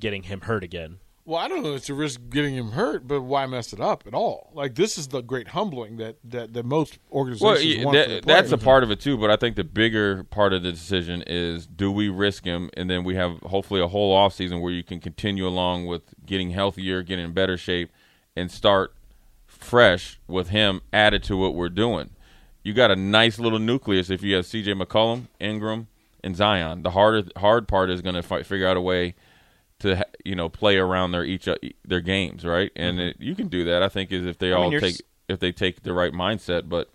Getting 0.00 0.24
him 0.24 0.42
hurt 0.42 0.64
again. 0.64 0.98
Well, 1.26 1.40
I 1.40 1.48
don't 1.48 1.64
know. 1.64 1.70
if 1.72 1.78
It's 1.78 1.90
a 1.90 1.94
risk 1.94 2.20
getting 2.30 2.54
him 2.54 2.70
hurt, 2.70 3.08
but 3.08 3.20
why 3.20 3.46
mess 3.46 3.72
it 3.72 3.80
up 3.80 4.04
at 4.06 4.14
all? 4.14 4.50
Like 4.54 4.76
this 4.76 4.96
is 4.96 5.08
the 5.08 5.22
great 5.22 5.48
humbling 5.48 5.96
that 5.96 6.16
that, 6.24 6.52
that 6.54 6.64
most 6.64 6.98
organizations 7.10 7.84
Well, 7.84 7.92
that- 7.94 8.22
that's 8.24 8.52
a 8.52 8.58
part 8.58 8.84
of 8.84 8.92
it 8.92 9.00
too. 9.00 9.18
But 9.18 9.30
I 9.32 9.36
think 9.36 9.56
the 9.56 9.64
bigger 9.64 10.22
part 10.24 10.52
of 10.52 10.62
the 10.62 10.70
decision 10.70 11.24
is 11.26 11.66
do 11.66 11.90
we 11.90 12.08
risk 12.08 12.44
him, 12.44 12.70
and 12.76 12.88
then 12.88 13.02
we 13.02 13.16
have 13.16 13.40
hopefully 13.40 13.80
a 13.80 13.88
whole 13.88 14.14
off 14.14 14.34
season 14.34 14.60
where 14.60 14.72
you 14.72 14.84
can 14.84 15.00
continue 15.00 15.46
along 15.48 15.86
with 15.86 16.02
getting 16.24 16.50
healthier, 16.50 17.02
getting 17.02 17.24
in 17.24 17.32
better 17.32 17.56
shape, 17.56 17.90
and 18.36 18.48
start 18.50 18.94
fresh 19.48 20.20
with 20.28 20.50
him 20.50 20.80
added 20.92 21.24
to 21.24 21.36
what 21.36 21.54
we're 21.54 21.68
doing. 21.68 22.10
You 22.62 22.72
got 22.72 22.90
a 22.92 22.96
nice 22.96 23.38
little 23.40 23.58
nucleus 23.58 24.10
if 24.10 24.22
you 24.22 24.34
have 24.36 24.46
C.J. 24.46 24.74
McCollum, 24.74 25.26
Ingram, 25.40 25.88
and 26.22 26.36
Zion. 26.36 26.82
The 26.82 26.90
harder 26.90 27.24
hard 27.36 27.66
part 27.66 27.90
is 27.90 28.00
going 28.00 28.14
to 28.14 28.22
figure 28.22 28.66
out 28.66 28.76
a 28.76 28.80
way 28.80 29.14
to 29.80 30.06
you 30.24 30.34
know 30.34 30.48
play 30.48 30.76
around 30.76 31.12
their 31.12 31.24
each 31.24 31.46
uh, 31.48 31.56
their 31.84 32.00
games, 32.00 32.44
right? 32.44 32.70
And 32.76 32.98
it, 33.00 33.16
you 33.18 33.34
can 33.34 33.48
do 33.48 33.64
that. 33.64 33.82
I 33.82 33.88
think 33.88 34.12
is 34.12 34.26
if 34.26 34.38
they 34.38 34.48
Mm-hmm. 34.48 34.60
I 34.60 34.64
all 34.64 34.70
you're 34.72 34.80
take 34.80 35.02
if 35.28 35.38
they 35.40 35.52
take 35.52 35.82
the 35.82 35.92
right 35.92 36.12
mindset, 36.12 36.68
but 36.68 36.90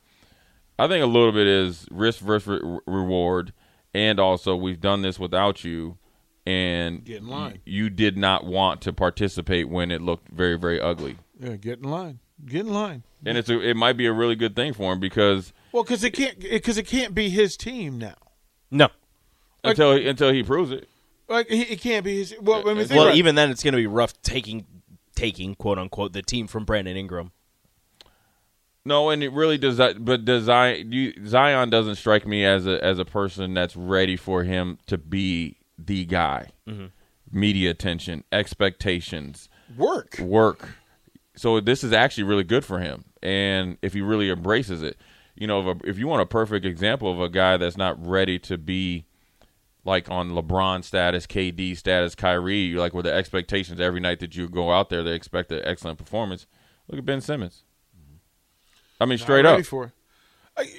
I 0.79 0.87
think 0.87 1.03
a 1.03 1.07
little 1.07 1.31
bit 1.31 1.47
is 1.47 1.85
risk 1.91 2.19
versus 2.19 2.59
re- 2.63 2.79
reward, 2.87 3.53
and 3.93 4.19
also 4.19 4.55
we've 4.55 4.79
done 4.81 5.01
this 5.03 5.19
without 5.19 5.63
you, 5.63 5.97
and 6.45 7.03
Get 7.03 7.17
in 7.17 7.27
line. 7.27 7.51
y- 7.53 7.59
you 7.65 7.89
did 7.89 8.17
not 8.17 8.45
want 8.45 8.81
to 8.81 8.93
participate 8.93 9.69
when 9.69 9.91
it 9.91 10.01
looked 10.01 10.29
very 10.29 10.57
very 10.57 10.79
ugly. 10.81 11.17
Yeah, 11.39 11.55
get 11.57 11.79
in 11.79 11.89
line. 11.89 12.19
Get 12.45 12.61
in 12.61 12.73
line. 12.73 13.03
and 13.25 13.37
it's 13.37 13.49
a, 13.49 13.59
it 13.59 13.75
might 13.75 13.93
be 13.97 14.07
a 14.07 14.13
really 14.13 14.35
good 14.35 14.55
thing 14.55 14.73
for 14.73 14.91
him 14.93 14.99
because 14.99 15.53
Well, 15.71 15.83
because 15.83 16.03
it 16.03 16.11
can't 16.11 16.39
because 16.39 16.77
it 16.79 16.87
can't 16.87 17.13
be 17.13 17.29
his 17.29 17.55
team 17.57 17.99
now. 17.99 18.15
No. 18.71 18.87
Until 19.63 19.95
he, 19.95 20.07
until 20.07 20.31
he 20.33 20.41
proves 20.41 20.71
it. 20.71 20.87
Like 21.31 21.49
he, 21.49 21.61
it 21.61 21.81
can't 21.81 22.03
be 22.05 22.17
his. 22.17 22.35
Well, 22.41 22.67
I 22.69 22.73
mean, 22.73 22.85
think 22.85 22.91
Well, 22.97 23.07
about 23.07 23.15
even 23.15 23.35
then, 23.35 23.49
it's 23.49 23.63
going 23.63 23.73
to 23.73 23.77
be 23.77 23.87
rough 23.87 24.19
taking 24.21 24.65
taking 25.15 25.55
quote 25.55 25.77
unquote 25.79 26.13
the 26.13 26.21
team 26.21 26.47
from 26.47 26.65
Brandon 26.65 26.95
Ingram. 26.97 27.31
No, 28.83 29.09
and 29.09 29.21
it 29.23 29.31
really 29.31 29.57
does. 29.57 29.77
that- 29.77 30.03
But 30.03 30.25
does 30.25 30.45
Zion, 30.45 30.91
you, 30.91 31.13
Zion 31.27 31.69
doesn't 31.69 31.95
strike 31.95 32.25
me 32.25 32.43
as 32.45 32.65
a 32.65 32.83
as 32.83 32.97
a 32.99 33.05
person 33.05 33.53
that's 33.53 33.75
ready 33.75 34.15
for 34.17 34.43
him 34.43 34.79
to 34.87 34.97
be 34.97 35.57
the 35.77 36.05
guy. 36.05 36.49
Mhm. 36.67 36.91
Media 37.31 37.69
attention, 37.71 38.23
expectations, 38.31 39.49
work, 39.77 40.17
work. 40.19 40.69
So 41.35 41.59
this 41.61 41.83
is 41.83 41.93
actually 41.93 42.25
really 42.25 42.43
good 42.43 42.65
for 42.65 42.79
him, 42.79 43.05
and 43.23 43.77
if 43.81 43.93
he 43.93 44.01
really 44.01 44.29
embraces 44.29 44.81
it, 44.83 44.97
you 45.35 45.47
know, 45.47 45.69
if, 45.69 45.77
a, 45.83 45.87
if 45.89 45.97
you 45.97 46.07
want 46.07 46.21
a 46.21 46.25
perfect 46.25 46.65
example 46.65 47.09
of 47.11 47.21
a 47.21 47.29
guy 47.29 47.55
that's 47.57 47.77
not 47.77 48.05
ready 48.05 48.37
to 48.39 48.57
be 48.57 49.05
like 49.83 50.09
on 50.09 50.31
LeBron 50.31 50.83
status, 50.83 51.25
KD 51.25 51.75
status, 51.75 52.15
Kyrie, 52.15 52.73
like 52.73 52.93
where 52.93 53.03
the 53.03 53.13
expectations 53.13 53.79
every 53.79 53.99
night 53.99 54.19
that 54.19 54.35
you 54.35 54.47
go 54.47 54.71
out 54.71 54.89
there, 54.89 55.03
they 55.03 55.13
expect 55.13 55.51
an 55.51 55.61
excellent 55.63 55.97
performance. 55.97 56.45
Look 56.87 56.99
at 56.99 57.05
Ben 57.05 57.21
Simmons. 57.21 57.63
I 58.99 59.05
mean, 59.05 59.17
straight 59.17 59.45
up. 59.45 59.65
For. 59.65 59.93
I, 60.55 60.69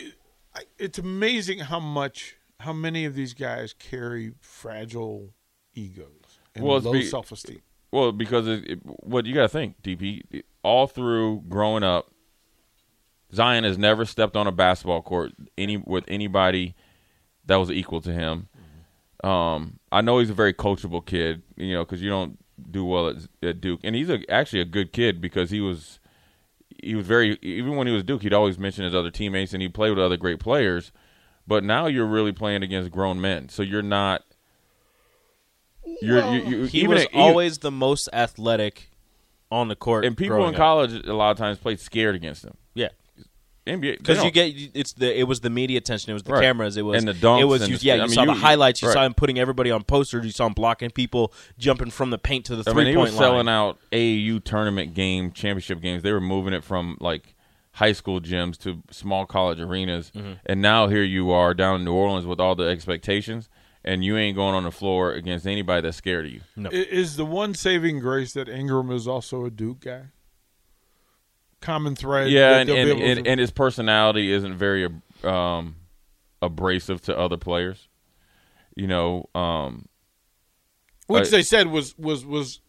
I, 0.55 0.62
it's 0.79 0.99
amazing 0.99 1.59
how 1.59 1.81
much, 1.81 2.37
how 2.61 2.73
many 2.73 3.05
of 3.05 3.15
these 3.15 3.35
guys 3.35 3.73
carry 3.73 4.33
fragile 4.41 5.35
egos 5.75 6.38
and 6.55 6.65
Well, 6.65 6.79
low 6.79 6.93
be- 6.93 7.05
self 7.05 7.33
esteem. 7.33 7.62
Well, 7.91 8.12
because 8.12 8.49
it, 8.49 8.65
it, 8.65 8.79
what 8.85 9.27
you 9.27 9.35
got 9.35 9.43
to 9.43 9.49
think, 9.49 9.83
DP, 9.83 10.43
all 10.62 10.87
through 10.87 11.43
growing 11.49 11.83
up, 11.83 12.11
Zion 13.35 13.65
has 13.65 13.77
never 13.77 14.05
stepped 14.05 14.37
on 14.37 14.47
a 14.47 14.53
basketball 14.53 15.03
court 15.03 15.33
any 15.59 15.77
with 15.77 16.05
anybody 16.09 16.75
that 17.45 17.57
was 17.57 17.71
equal 17.71 18.01
to 18.03 18.12
him. 18.12 18.49
Um, 19.23 19.79
I 19.93 20.01
know 20.01 20.19
he's 20.19 20.31
a 20.31 20.35
very 20.35 20.53
coachable 20.53 21.05
kid, 21.05 21.43
you 21.57 21.75
know, 21.75 21.85
because 21.85 22.03
you 22.03 22.11
don't 22.11 22.39
do 22.71 22.85
well 22.85 23.09
at, 23.09 23.17
at 23.43 23.61
Duke, 23.61 23.81
and 23.85 23.95
he's 23.95 24.11
a, 24.11 24.21
actually 24.31 24.61
a 24.61 24.65
good 24.65 24.93
kid 24.93 25.21
because 25.21 25.51
he 25.51 25.61
was 25.61 26.01
he 26.83 26.95
was 26.95 27.07
very 27.07 27.39
even 27.43 27.77
when 27.77 27.87
he 27.87 27.93
was 27.93 28.03
Duke, 28.03 28.23
he'd 28.23 28.33
always 28.33 28.59
mention 28.59 28.85
his 28.85 28.95
other 28.95 29.11
teammates 29.11 29.53
and 29.53 29.63
he 29.63 29.69
played 29.69 29.91
with 29.91 29.99
other 30.01 30.17
great 30.17 30.41
players. 30.41 30.93
But 31.47 31.65
now 31.65 31.87
you're 31.87 32.07
really 32.07 32.33
playing 32.33 32.63
against 32.63 32.91
grown 32.91 33.21
men, 33.21 33.49
so 33.49 33.63
you're 33.63 33.83
not. 33.83 34.23
You're, 36.01 36.25
you, 36.35 36.43
you, 36.45 36.65
he 36.65 36.79
even 36.79 36.91
was 36.91 37.03
at- 37.03 37.11
even- 37.11 37.21
always 37.21 37.59
the 37.59 37.71
most 37.73 38.09
athletic 38.13 38.91
on 39.51 39.69
the 39.69 39.77
court, 39.77 40.05
and 40.05 40.17
people 40.17 40.47
in 40.47 40.55
up. 40.55 40.59
college 40.59 40.93
a 41.07 41.13
lot 41.15 41.31
of 41.33 41.37
times 41.39 41.59
played 41.59 41.81
scared 41.81 42.15
against 42.15 42.45
him. 42.45 42.57
Yeah. 42.75 42.89
NBA 43.66 43.98
because 43.98 44.25
you 44.25 44.31
get 44.33 44.53
it's 44.75 44.92
the 44.94 45.16
it 45.18 45.22
was 45.25 45.40
the 45.40 45.51
media 45.51 45.79
attention, 45.79 46.11
it 46.11 46.14
was 46.14 46.25
the 46.25 46.33
Right. 46.33 46.42
cameras, 46.42 46.77
it 46.77 46.83
was 46.83 46.98
And 46.98 47.07
the 47.09 47.14
dunks 47.14 47.40
it 47.40 47.44
was 47.44 47.62
and 47.62 47.70
you, 47.70 47.79
the- 47.79 47.85
yeah. 47.87 47.92
I 47.92 47.96
You 47.96 48.03
mean, 48.03 48.11
saw 48.11 48.20
you- 48.22 48.27
the 48.27 48.35
highlights, 48.35 48.83
you 48.83 48.88
right. 48.88 48.94
saw 48.94 49.05
him 49.07 49.14
putting 49.14 49.38
everybody 49.38 49.70
on 49.70 49.85
posters, 49.85 50.25
you 50.25 50.33
saw 50.33 50.46
him 50.46 50.53
blocking 50.53 50.90
people, 50.90 51.33
jumping 51.59 51.90
from 51.90 52.11
the 52.11 52.18
paint 52.18 52.44
to 52.46 52.57
the 52.57 52.68
I 52.68 52.72
three 52.72 52.85
mean, 52.85 52.92
he 52.92 52.96
was 52.96 53.11
point 53.11 53.20
selling 53.20 53.48
out 53.48 53.79
AAU 53.92 54.40
tournament 54.40 54.94
game, 54.94 55.31
championship 55.31 55.81
games. 55.81 56.03
They 56.03 56.12
were 56.12 56.20
moving 56.20 56.53
it 56.55 56.64
from 56.64 56.96
like 57.01 57.35
high 57.72 57.92
school 57.92 58.20
gyms 58.20 58.59
to 58.59 58.83
small 58.90 59.27
college 59.27 59.61
arenas, 59.61 60.11
Mhm. 60.14 60.38
and 60.44 60.61
now 60.61 60.88
here 60.88 61.05
you 61.05 61.31
are 61.31 61.55
down 61.55 61.77
in 61.77 61.85
New 61.85 61.94
Orleans 61.94 62.27
with 62.27 62.40
all 62.40 62.55
the 62.55 62.64
expectations, 62.64 63.48
and 63.85 64.05
you 64.05 64.16
ain't 64.18 64.37
going 64.37 64.55
on 64.55 64.64
the 64.64 64.70
floor 64.72 65.12
against 65.12 65.46
anybody 65.46 65.81
that's 65.83 65.96
scared 65.96 66.27
of 66.27 66.33
you. 66.33 66.40
No. 66.57 66.68
I- 66.68 66.75
Is 66.75 67.16
the 67.16 67.25
one 67.25 67.55
saving 67.55 68.01
grace 68.01 68.33
that 68.35 68.48
Ingram 68.48 68.90
is 68.90 69.07
also 69.09 69.44
a 69.44 69.51
Duke 69.51 69.81
guy? 69.85 70.03
Common 71.62 71.96
thread. 71.96 72.31
yeah, 72.31 72.59
and 72.59 72.68
and, 72.68 72.90
and, 73.01 73.25
to- 73.25 73.31
and 73.31 73.40
his 73.40 73.51
personality 73.51 74.31
isn't 74.33 74.55
very 74.57 74.88
um, 75.25 75.77
abrasive 76.42 77.01
to 77.03 77.16
other 77.18 77.37
players. 77.38 77.88
You 78.77 78.87
know, 78.88 79.29
um, 79.35 79.87
which 81.07 81.29
I- 81.29 81.31
they 81.31 81.42
said 81.42 81.68
was 81.68 81.96
was 81.96 82.27
was 82.27 82.61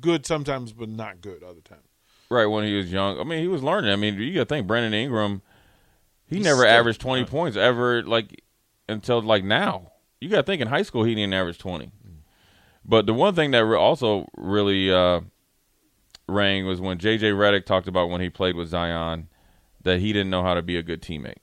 good 0.00 0.24
sometimes, 0.26 0.72
but 0.72 0.88
not 0.88 1.20
good 1.20 1.42
other 1.42 1.60
times. 1.60 1.82
Right 2.30 2.46
when 2.46 2.64
he 2.64 2.74
was 2.76 2.90
young, 2.92 3.18
I 3.20 3.24
mean, 3.24 3.40
he 3.40 3.48
was 3.48 3.62
learning. 3.62 3.90
I 3.92 3.96
mean, 3.96 4.14
you 4.18 4.32
got 4.34 4.40
to 4.40 4.46
think 4.46 4.66
Brandon 4.66 4.94
Ingram. 4.94 5.42
He 6.26 6.36
He's 6.36 6.44
never 6.44 6.62
still- 6.62 6.70
averaged 6.70 7.00
twenty 7.00 7.24
points 7.24 7.56
ever, 7.56 8.02
like 8.02 8.42
until 8.88 9.20
like 9.22 9.44
now. 9.44 9.90
You 10.20 10.28
got 10.30 10.36
to 10.38 10.42
think 10.42 10.62
in 10.62 10.68
high 10.68 10.82
school 10.82 11.04
he 11.04 11.14
didn't 11.14 11.34
average 11.34 11.58
twenty. 11.58 11.90
But 12.84 13.06
the 13.06 13.14
one 13.14 13.34
thing 13.34 13.50
that 13.52 13.62
also 13.64 14.28
really 14.36 14.92
uh, 14.92 15.20
rang 16.28 16.66
was 16.66 16.80
when 16.80 16.98
JJ 16.98 17.32
Redick 17.34 17.66
talked 17.66 17.88
about 17.88 18.08
when 18.10 18.20
he 18.20 18.30
played 18.30 18.56
with 18.56 18.68
Zion 18.68 19.28
that 19.82 20.00
he 20.00 20.12
didn't 20.12 20.30
know 20.30 20.42
how 20.42 20.54
to 20.54 20.62
be 20.62 20.76
a 20.78 20.82
good 20.82 21.02
teammate. 21.02 21.38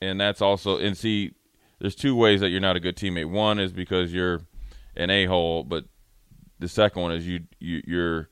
And 0.00 0.20
that's 0.20 0.40
also 0.40 0.78
and 0.78 0.96
see, 0.96 1.32
there's 1.78 1.94
two 1.94 2.14
ways 2.16 2.40
that 2.40 2.48
you're 2.48 2.60
not 2.60 2.76
a 2.76 2.80
good 2.80 2.96
teammate. 2.96 3.30
One 3.30 3.58
is 3.58 3.72
because 3.72 4.12
you're 4.12 4.40
an 4.96 5.10
a 5.10 5.26
hole, 5.26 5.62
but 5.64 5.84
the 6.58 6.68
second 6.68 7.02
one 7.02 7.12
is 7.12 7.26
you, 7.26 7.40
you 7.58 7.82
you're 7.86 8.28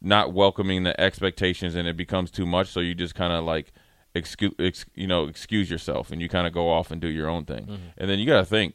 not 0.00 0.32
welcoming 0.32 0.84
the 0.84 0.98
expectations 1.00 1.74
and 1.74 1.88
it 1.88 1.96
becomes 1.96 2.30
too 2.30 2.46
much 2.46 2.68
so 2.68 2.78
you 2.80 2.94
just 2.94 3.16
kind 3.16 3.32
of 3.32 3.44
like 3.44 3.72
excuse 4.14 4.52
ex, 4.60 4.84
you 4.94 5.06
know 5.08 5.26
excuse 5.26 5.68
yourself 5.68 6.12
and 6.12 6.22
you 6.22 6.28
kind 6.28 6.46
of 6.46 6.52
go 6.52 6.70
off 6.70 6.92
and 6.92 7.00
do 7.00 7.08
your 7.08 7.28
own 7.28 7.44
thing 7.44 7.66
Mhm. 7.66 7.78
and 7.98 8.08
then 8.08 8.18
you 8.20 8.26
got 8.26 8.38
to 8.38 8.44
think 8.44 8.74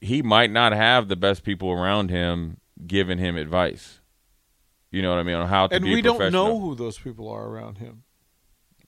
he 0.00 0.22
might 0.22 0.50
not 0.50 0.72
have 0.72 1.06
the 1.06 1.14
best 1.14 1.44
people 1.44 1.70
around 1.70 2.10
him 2.10 2.56
giving 2.86 3.18
him 3.18 3.36
advice. 3.36 4.00
You 4.90 5.02
know 5.02 5.10
what 5.10 5.18
i 5.18 5.22
mean? 5.22 5.36
On 5.36 5.46
how 5.48 5.66
to 5.68 5.76
And 5.76 5.84
be 5.84 5.92
a 5.92 5.94
we 5.94 6.02
don't 6.02 6.32
know 6.32 6.58
who 6.58 6.74
those 6.74 6.98
people 6.98 7.28
are 7.28 7.46
around 7.46 7.78
him. 7.78 8.02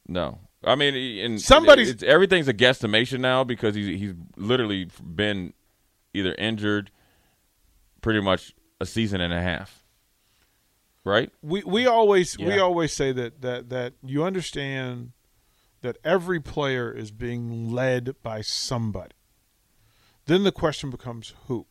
no. 0.08 0.40
I 0.64 0.74
mean 0.76 0.94
and 1.24 1.40
Somebody's- 1.40 1.90
it's, 1.90 2.02
everything's 2.04 2.46
a 2.48 2.54
guesstimation 2.54 3.20
now 3.20 3.42
because 3.44 3.74
he's 3.74 3.98
he's 4.00 4.14
literally 4.36 4.88
been 5.02 5.54
either 6.14 6.34
injured 6.38 6.90
pretty 8.00 8.20
much 8.20 8.52
a 8.80 8.86
season 8.86 9.20
and 9.20 9.32
a 9.32 9.40
half. 9.40 9.84
Right? 11.04 11.30
We 11.42 11.64
we 11.64 11.86
always 11.86 12.38
we 12.38 12.58
always 12.60 12.92
say 12.92 13.10
that 13.12 13.40
that 13.42 13.70
that 13.70 13.94
you 14.04 14.22
understand 14.24 15.12
that 15.80 15.98
every 16.04 16.38
player 16.38 16.92
is 16.92 17.10
being 17.10 17.72
led 17.72 18.14
by 18.22 18.40
somebody. 18.40 19.14
Then 20.26 20.44
the 20.44 20.52
question 20.52 20.90
becomes 20.90 21.34
who. 21.48 21.66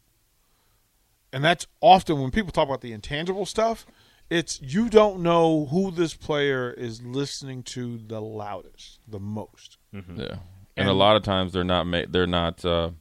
And 1.34 1.44
that's 1.44 1.66
often 1.80 2.22
when 2.22 2.32
people 2.32 2.52
talk 2.52 2.68
about 2.68 2.82
the 2.82 2.92
intangible 2.94 3.46
stuff, 3.46 3.86
it's 4.30 4.60
you 4.62 4.90
don't 4.90 5.22
know 5.22 5.66
who 5.68 5.92
this 5.92 6.14
player 6.14 6.72
is 6.72 7.02
listening 7.02 7.64
to 7.64 7.98
the 7.98 8.22
loudest, 8.22 9.00
the 9.08 9.20
most. 9.20 9.78
Yeah, 9.94 10.00
and, 10.08 10.40
And- 10.78 10.90
a 10.90 10.94
lot 10.94 11.16
of 11.16 11.24
times 11.24 11.54
they're 11.54 11.64
not 11.64 11.86
ma- 11.88 12.06
they're 12.08 12.28
not 12.28 12.64
uh, 12.66 12.92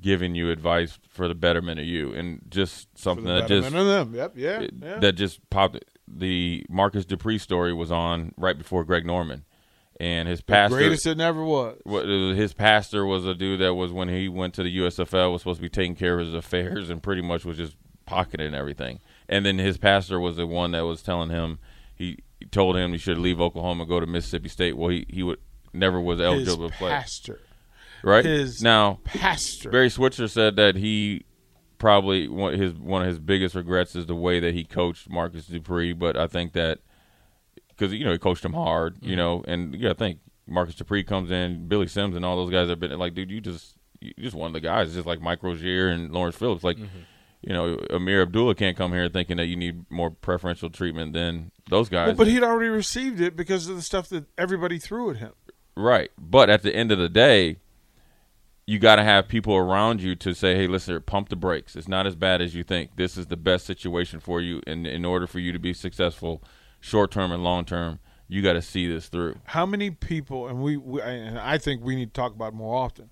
giving 0.00 0.34
you 0.36 0.50
advice 0.50 0.98
for 1.08 1.26
the 1.28 1.34
betterment 1.34 1.80
of 1.80 1.86
you, 1.86 2.12
and 2.12 2.40
just 2.48 2.96
something 2.98 3.24
that 3.24 3.48
just 3.48 3.66
of 3.74 3.86
them. 3.86 4.14
Yep, 4.14 4.32
yeah, 4.36 4.60
it- 4.60 4.74
yeah. 4.80 4.98
that 4.98 5.12
just 5.12 5.48
popped. 5.50 5.84
The 6.06 6.64
Marcus 6.68 7.04
Dupree 7.04 7.38
story 7.38 7.72
was 7.74 7.90
on 7.92 8.32
right 8.36 8.56
before 8.56 8.82
Greg 8.84 9.04
Norman, 9.04 9.44
and 10.00 10.28
his 10.28 10.38
The 10.40 10.44
pastor 10.44 10.76
greatest 10.76 11.06
it 11.06 11.16
never 11.18 11.42
was. 11.44 11.78
what- 11.84 12.06
his 12.06 12.52
pastor 12.54 13.04
was 13.04 13.26
a 13.26 13.34
dude 13.34 13.60
that 13.60 13.74
was 13.74 13.92
when 13.92 14.08
he 14.08 14.28
went 14.28 14.54
to 14.54 14.62
the 14.62 14.70
USFL 14.78 15.32
was 15.32 15.42
supposed 15.42 15.58
to 15.58 15.62
be 15.62 15.68
taking 15.68 15.94
care 15.96 16.18
of 16.18 16.26
his 16.26 16.34
affairs 16.34 16.88
and 16.90 17.02
pretty 17.02 17.22
much 17.22 17.44
was 17.44 17.56
just 17.56 17.76
pocketing 18.06 18.54
everything. 18.54 19.00
And 19.28 19.44
then 19.44 19.58
his 19.58 19.76
pastor 19.76 20.18
was 20.20 20.36
the 20.36 20.46
one 20.46 20.70
that 20.72 20.80
was 20.86 21.02
telling 21.02 21.30
him 21.30 21.58
he, 21.94 22.18
he 22.38 22.46
told 22.46 22.76
him 22.76 22.92
he 22.92 22.98
should 22.98 23.18
leave 23.18 23.40
Oklahoma 23.40 23.82
and 23.82 23.88
go 23.88 23.98
to 24.00 24.06
Mississippi 24.06 24.48
State. 24.48 24.76
Well, 24.76 24.88
he 24.90 25.04
he 25.08 25.22
would 25.22 25.40
never 25.74 26.00
was 26.00 26.20
eligible 26.20 26.62
His 26.68 26.72
to 26.72 26.78
play. 26.78 26.90
pastor. 26.90 27.40
Right 28.04 28.24
His 28.24 28.62
now, 28.62 29.00
pastor. 29.04 29.70
Barry 29.70 29.90
Switzer 29.90 30.28
said 30.28 30.54
that 30.56 30.76
he 30.76 31.24
probably 31.78 32.28
one 32.28 32.54
his 32.54 32.72
one 32.74 33.02
of 33.02 33.08
his 33.08 33.18
biggest 33.18 33.54
regrets 33.56 33.94
is 33.96 34.06
the 34.06 34.14
way 34.14 34.38
that 34.40 34.54
he 34.54 34.64
coached 34.64 35.10
Marcus 35.10 35.46
Dupree. 35.46 35.92
But 35.92 36.16
I 36.16 36.28
think 36.28 36.52
that 36.52 36.78
because 37.78 37.92
you 37.92 38.04
know 38.04 38.12
he 38.12 38.18
coached 38.18 38.44
him 38.44 38.52
hard, 38.52 38.96
you 39.00 39.10
mm-hmm. 39.10 39.16
know, 39.16 39.44
and 39.46 39.74
you 39.74 39.82
got 39.82 39.88
to 39.88 39.94
think 39.94 40.18
Marcus 40.46 40.74
Dupree 40.74 41.04
comes 41.04 41.30
in, 41.30 41.68
Billy 41.68 41.86
Sims, 41.86 42.16
and 42.16 42.24
all 42.24 42.36
those 42.36 42.50
guys 42.50 42.68
have 42.68 42.80
been 42.80 42.96
like, 42.98 43.14
dude, 43.14 43.30
you 43.30 43.40
just 43.40 43.76
you 44.00 44.12
just 44.18 44.36
one 44.36 44.48
of 44.48 44.52
the 44.52 44.60
guys, 44.60 44.92
just 44.94 45.06
like 45.06 45.20
Mike 45.20 45.42
Rozier 45.42 45.88
and 45.88 46.12
Lawrence 46.12 46.36
Phillips, 46.36 46.64
like. 46.64 46.76
Mm-hmm. 46.76 46.98
You 47.40 47.52
know, 47.52 47.76
Ameer 47.90 48.22
Abdullah 48.22 48.56
can't 48.56 48.76
come 48.76 48.92
here 48.92 49.08
thinking 49.08 49.36
that 49.36 49.46
you 49.46 49.54
need 49.54 49.88
more 49.90 50.10
preferential 50.10 50.70
treatment 50.70 51.12
than 51.12 51.52
those 51.70 51.88
guys. 51.88 52.08
Well, 52.08 52.16
but 52.16 52.26
he'd 52.26 52.42
already 52.42 52.68
received 52.68 53.20
it 53.20 53.36
because 53.36 53.68
of 53.68 53.76
the 53.76 53.82
stuff 53.82 54.08
that 54.08 54.24
everybody 54.36 54.80
threw 54.80 55.10
at 55.10 55.18
him. 55.18 55.34
Right. 55.76 56.10
But 56.18 56.50
at 56.50 56.62
the 56.62 56.74
end 56.74 56.90
of 56.90 56.98
the 56.98 57.08
day, 57.08 57.58
you 58.66 58.80
got 58.80 58.96
to 58.96 59.04
have 59.04 59.28
people 59.28 59.54
around 59.54 60.02
you 60.02 60.16
to 60.16 60.34
say, 60.34 60.56
hey, 60.56 60.66
listen, 60.66 61.00
pump 61.02 61.28
the 61.28 61.36
brakes. 61.36 61.76
It's 61.76 61.86
not 61.86 62.08
as 62.08 62.16
bad 62.16 62.42
as 62.42 62.56
you 62.56 62.64
think. 62.64 62.96
This 62.96 63.16
is 63.16 63.28
the 63.28 63.36
best 63.36 63.64
situation 63.64 64.18
for 64.18 64.40
you. 64.40 64.60
And 64.66 64.84
in 64.84 65.04
order 65.04 65.28
for 65.28 65.38
you 65.38 65.52
to 65.52 65.60
be 65.60 65.72
successful, 65.72 66.42
short 66.80 67.10
term 67.10 67.32
and 67.32 67.42
long 67.42 67.64
term, 67.64 67.98
you 68.28 68.42
got 68.42 68.54
to 68.54 68.62
see 68.62 68.86
this 68.88 69.08
through. 69.08 69.36
How 69.44 69.66
many 69.66 69.90
people, 69.90 70.48
and 70.48 70.62
we, 70.62 70.76
we, 70.76 71.00
and 71.00 71.38
I 71.38 71.58
think 71.58 71.82
we 71.82 71.96
need 71.96 72.14
to 72.14 72.20
talk 72.20 72.34
about 72.34 72.54
more 72.54 72.74
often. 72.76 73.10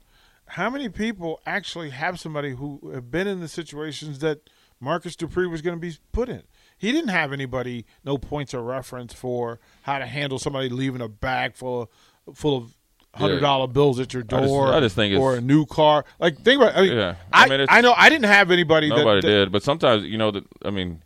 How 0.50 0.70
many 0.70 0.88
people 0.88 1.40
actually 1.44 1.90
have 1.90 2.20
somebody 2.20 2.50
who 2.54 2.92
have 2.94 3.10
been 3.10 3.26
in 3.26 3.40
the 3.40 3.48
situations 3.48 4.20
that 4.20 4.48
Marcus 4.78 5.16
Dupree 5.16 5.46
was 5.48 5.60
going 5.62 5.76
to 5.76 5.80
be 5.80 5.96
put 6.12 6.28
in? 6.28 6.42
he 6.76 6.92
didn't 6.92 7.08
have 7.08 7.32
anybody, 7.32 7.86
no 8.04 8.18
points 8.18 8.52
of 8.54 8.62
reference 8.62 9.12
for 9.14 9.58
how 9.82 9.98
to 9.98 10.06
handle 10.06 10.38
somebody 10.38 10.68
leaving 10.68 11.00
a 11.00 11.08
bag 11.08 11.54
full 11.54 11.82
of 11.82 12.36
full 12.36 12.56
of 12.56 12.76
hundred 13.14 13.40
dollar 13.40 13.66
bills 13.66 13.98
at 13.98 14.12
your 14.12 14.24
I 14.24 14.40
just- 14.40 14.44
door, 14.44 14.72
I 14.74 14.80
just 14.80 14.94
think 14.94 15.18
or 15.18 15.36
a 15.36 15.40
new 15.40 15.64
car. 15.64 16.04
Like 16.18 16.38
think 16.42 16.60
about, 16.60 16.76
I 16.76 16.82
mean, 16.82 16.92
Yeah. 16.96 17.14
I, 17.32 17.44
I 17.44 17.48
mean, 17.48 17.66
I, 17.68 17.80
know 17.80 17.94
I 17.96 18.10
didn't 18.10 18.26
have 18.26 18.50
anybody. 18.50 18.90
that- 18.90 18.96
Nobody 18.96 19.20
that, 19.22 19.26
did, 19.26 19.52
but 19.52 19.62
sometimes 19.62 20.04
you 20.04 20.18
know 20.18 20.30
that. 20.32 20.44
I 20.64 20.70
mean, 20.70 21.02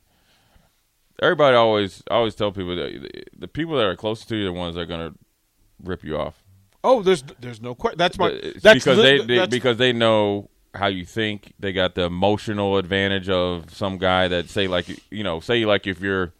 everybody 1.21 1.57
always 1.57 2.03
I 2.11 2.15
always 2.15 2.35
tell 2.35 2.53
people 2.53 2.75
that 2.77 3.27
the 3.37 3.49
people 3.49 3.77
that 3.77 3.87
are 3.87 3.97
close 3.97 4.25
to 4.27 4.37
you 4.37 4.43
are 4.43 4.53
the 4.53 4.53
ones 4.53 4.75
that 4.75 4.83
are 4.83 4.87
going 4.87 5.13
to 5.13 5.19
rip 5.83 6.03
you 6.05 6.17
off. 6.17 6.43
Oh, 6.83 7.03
there's 7.03 7.23
there's 7.41 7.61
no 7.61 7.75
question. 7.75 7.99
That's 7.99 8.19
my 8.19 8.29
It's 8.29 8.63
that's 8.63 8.75
because 8.85 8.97
the- 8.97 9.03
they, 9.03 9.19
they 9.19 9.25
that's- 9.37 9.49
because 9.49 9.77
they 9.77 9.93
know 9.93 10.49
how 10.75 10.87
you 10.87 11.05
think. 11.05 11.53
They 11.59 11.73
got 11.73 11.95
the 11.97 12.03
emotional 12.05 12.77
advantage 12.79 13.29
of 13.29 13.75
some 13.75 13.99
guy 13.99 14.29
that 14.29 14.49
say 14.49 14.69
like 14.69 14.87
you 15.11 15.25
know 15.25 15.41
say 15.41 15.65
like 15.65 15.87
if 15.87 16.01
you're 16.01 16.33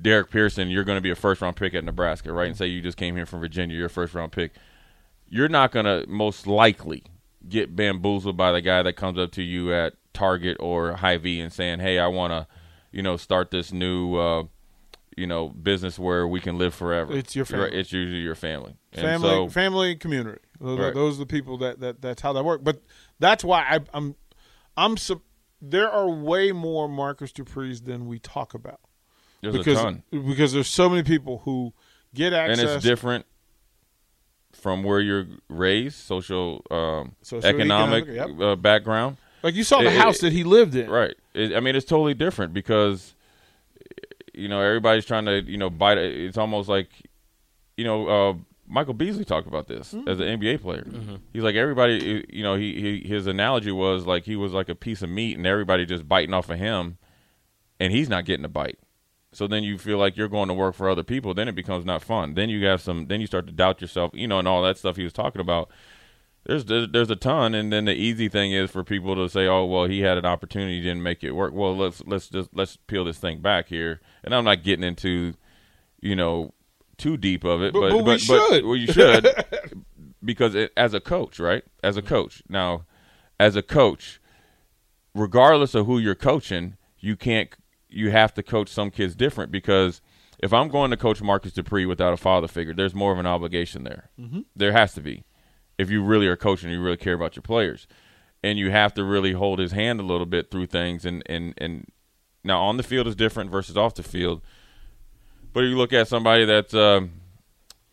Derek 0.00 0.30
Pearson, 0.30 0.68
you're 0.70 0.84
going 0.84 0.96
to 0.96 1.02
be 1.02 1.10
a 1.10 1.16
first 1.16 1.40
round 1.40 1.56
pick 1.56 1.74
at 1.74 1.82
Nebraska, 1.84 2.32
right? 2.32 2.46
And 2.48 2.56
say 2.56 2.66
you 2.66 2.80
just 2.80 2.96
came 2.96 3.16
here 3.16 3.26
from 3.26 3.40
Virginia, 3.40 3.76
you're 3.76 3.86
a 3.86 3.90
first 3.90 4.14
round 4.14 4.32
pick. 4.32 4.52
You're 5.28 5.48
not 5.48 5.72
going 5.72 5.86
to 5.86 6.04
most 6.08 6.46
likely 6.46 7.02
get 7.48 7.74
bamboozled 7.74 8.36
by 8.36 8.52
the 8.52 8.60
guy 8.60 8.82
that 8.82 8.94
comes 8.94 9.18
up 9.18 9.32
to 9.32 9.42
you 9.42 9.72
at 9.74 9.94
Target 10.14 10.56
or 10.60 10.92
Hy-Vee 10.94 11.40
and 11.40 11.52
saying, 11.52 11.80
"Hey, 11.80 11.98
I 11.98 12.06
want 12.06 12.32
to, 12.32 12.46
you 12.98 13.02
know, 13.04 13.16
start 13.16 13.52
this 13.52 13.72
new, 13.72 14.16
uh, 14.16 14.42
you 15.16 15.26
know, 15.28 15.50
business 15.50 15.98
where 16.00 16.26
we 16.26 16.40
can 16.40 16.58
live 16.58 16.74
forever." 16.74 17.16
It's 17.16 17.36
your 17.36 17.44
family. 17.44 17.70
It's 17.78 17.92
usually 17.92 18.22
your 18.22 18.34
family. 18.34 18.74
And 18.92 19.02
family, 19.02 19.28
so- 19.28 19.48
family, 19.48 19.94
community. 19.94 20.40
Those, 20.60 20.78
are, 20.78 20.82
Right. 20.82 20.94
those 20.94 21.14
are 21.16 21.20
the 21.20 21.26
people 21.26 21.58
that, 21.58 21.78
that 21.78 22.02
that's 22.02 22.20
how 22.20 22.32
that 22.32 22.44
works. 22.44 22.64
But 22.64 22.82
that's 23.20 23.44
why 23.44 23.60
I, 23.60 23.78
I'm 23.94 24.16
I'm 24.76 24.96
there 25.62 25.88
are 25.88 26.10
way 26.10 26.50
more 26.50 26.88
Marcus 26.88 27.30
Dupree's 27.32 27.82
than 27.82 28.06
we 28.06 28.18
talk 28.18 28.54
about. 28.54 28.80
There's 29.42 29.56
because 29.56 29.96
because 30.10 30.52
there's 30.52 30.68
so 30.68 30.88
many 30.88 31.04
people 31.04 31.42
who 31.44 31.72
get 32.14 32.32
access. 32.32 32.58
and 32.58 32.68
it's 32.70 32.84
different 32.84 33.26
from 34.52 34.82
where 34.82 34.98
you're 34.98 35.26
raised, 35.48 35.94
social, 35.96 36.64
um, 36.70 37.14
Social, 37.22 37.48
economic 37.48 38.08
economic, 38.08 38.40
uh, 38.40 38.56
background. 38.56 39.16
Like 39.42 39.54
you 39.54 39.64
saw 39.64 39.78
the 39.80 39.86
It- 39.88 39.94
it- 39.94 39.98
house 40.00 40.18
that 40.18 40.32
he 40.32 40.44
lived 40.44 40.74
in. 40.74 40.90
right? 40.90 41.14
It, 41.34 41.54
I 41.54 41.60
mean, 41.60 41.76
it's 41.76 41.86
totally 41.86 42.14
different 42.14 42.52
because 42.52 43.14
you 44.34 44.48
know 44.48 44.60
everybody's 44.60 45.04
trying 45.04 45.24
to 45.26 45.42
you 45.42 45.58
know 45.58 45.70
bite. 45.70 45.98
it. 45.98 46.14
It's 46.16 46.38
almost 46.38 46.68
like 46.68 46.88
you 47.76 47.84
know 47.84 48.08
uh, 48.08 48.34
Michael 48.66 48.94
Beasley 48.94 49.24
talked 49.24 49.46
about 49.46 49.66
this 49.68 49.92
Mm-hmm. 49.94 50.08
as 50.08 50.20
an 50.20 50.26
NBA 50.40 50.60
player. 50.62 50.84
He's 51.32 51.42
like 51.42 51.54
everybody. 51.54 52.24
You 52.30 52.42
know, 52.42 52.54
he, 52.56 52.80
he 53.02 53.08
his 53.08 53.26
analogy 53.26 53.72
was 53.72 54.06
like 54.06 54.24
he 54.24 54.36
was 54.36 54.52
like 54.52 54.68
a 54.68 54.74
piece 54.74 55.02
of 55.02 55.10
meat, 55.10 55.36
and 55.36 55.46
everybody 55.46 55.86
just 55.86 56.08
biting 56.08 56.34
off 56.34 56.50
of 56.50 56.58
him, 56.58 56.98
and 57.80 57.92
he's 57.92 58.08
not 58.08 58.24
getting 58.24 58.44
a 58.44 58.48
bite. 58.48 58.78
So 59.32 59.46
then 59.46 59.62
you 59.62 59.76
feel 59.76 59.98
like 59.98 60.16
you're 60.16 60.28
going 60.28 60.48
to 60.48 60.54
work 60.54 60.74
for 60.74 60.88
other 60.88 61.02
people. 61.02 61.34
Then 61.34 61.48
it 61.48 61.54
becomes 61.54 61.84
not 61.84 62.02
fun. 62.02 62.32
Then 62.34 62.48
you 62.48 62.64
have 62.66 62.80
some. 62.80 63.06
Then 63.06 63.20
you 63.20 63.26
start 63.26 63.46
to 63.46 63.52
doubt 63.52 63.80
yourself. 63.80 64.10
You 64.14 64.26
know, 64.26 64.38
and 64.38 64.48
all 64.48 64.62
that 64.62 64.78
stuff 64.78 64.96
he 64.96 65.04
was 65.04 65.12
talking 65.12 65.40
about. 65.40 65.70
There's 66.48 66.64
there's, 66.64 67.10
a 67.10 67.14
ton, 67.16 67.54
and 67.54 67.70
then 67.70 67.84
the 67.84 67.92
easy 67.94 68.28
thing 68.28 68.52
is 68.52 68.70
for 68.70 68.82
people 68.82 69.14
to 69.16 69.28
say, 69.28 69.46
"Oh, 69.46 69.66
well, 69.66 69.84
he 69.84 70.00
had 70.00 70.16
an 70.18 70.24
opportunity, 70.24 70.80
didn't 70.80 71.02
make 71.02 71.22
it 71.22 71.32
work." 71.32 71.52
Well, 71.52 71.76
let's 71.76 72.02
let's 72.06 72.28
just 72.30 72.48
let's 72.54 72.76
peel 72.86 73.04
this 73.04 73.18
thing 73.18 73.40
back 73.40 73.68
here. 73.68 74.00
And 74.24 74.34
I'm 74.34 74.44
not 74.44 74.62
getting 74.64 74.82
into, 74.82 75.34
you 76.00 76.16
know, 76.16 76.54
too 76.96 77.18
deep 77.18 77.44
of 77.44 77.62
it, 77.62 77.74
But- 77.74 77.90
but 77.90 77.90
but 77.98 78.04
we 78.04 78.18
should. 78.18 78.64
well, 78.64 78.76
you 78.76 78.86
should 78.90 79.28
because 80.24 80.54
it, 80.54 80.72
as 80.74 80.94
a 80.94 81.00
coach, 81.00 81.38
right? 81.38 81.62
As 81.84 81.98
a 81.98 82.02
coach, 82.02 82.42
now, 82.48 82.86
as 83.38 83.54
a 83.54 83.62
coach, 83.62 84.18
regardless 85.14 85.74
of 85.74 85.84
who 85.86 85.98
you're 85.98 86.14
coaching, 86.14 86.76
you 86.98 87.14
can't 87.14 87.50
you 87.90 88.10
have 88.10 88.32
to 88.34 88.42
coach 88.42 88.68
some 88.70 88.90
kids 88.90 89.14
different 89.14 89.50
because 89.52 90.00
if 90.42 90.52
I'm 90.52 90.68
going 90.68 90.90
to 90.92 90.96
coach 90.96 91.20
Marcus 91.20 91.52
Dupree 91.52 91.84
without 91.86 92.12
a 92.12 92.16
father 92.18 92.48
figure, 92.48 92.72
there's 92.74 92.94
more 92.94 93.12
of 93.12 93.18
an 93.18 93.26
obligation 93.26 93.84
there. 93.84 94.10
Mhm. 94.18 94.44
There 94.56 94.72
has 94.72 94.94
to 94.94 95.00
be. 95.02 95.24
If 95.78 95.90
you 95.90 96.02
really 96.02 96.26
are 96.26 96.36
coaching, 96.36 96.70
you 96.70 96.82
really 96.82 96.96
care 96.96 97.14
about 97.14 97.36
your 97.36 97.42
players. 97.42 97.86
And 98.42 98.58
you 98.58 98.70
have 98.70 98.94
to 98.94 99.04
really 99.04 99.32
hold 99.32 99.58
his 99.58 99.72
hand 99.72 100.00
a 100.00 100.04
little 100.04 100.26
bit 100.26 100.50
through 100.50 100.66
things 100.66 101.04
and 101.04 101.22
and 101.26 101.54
and 101.58 101.90
now 102.44 102.62
on 102.62 102.76
the 102.76 102.82
field 102.82 103.06
is 103.06 103.16
different 103.16 103.50
versus 103.50 103.76
off 103.76 103.94
the 103.94 104.02
field. 104.02 104.42
But 105.52 105.64
if 105.64 105.70
you 105.70 105.76
look 105.76 105.92
at 105.92 106.08
somebody 106.08 106.44
that's 106.44 106.74
um, 106.74 107.12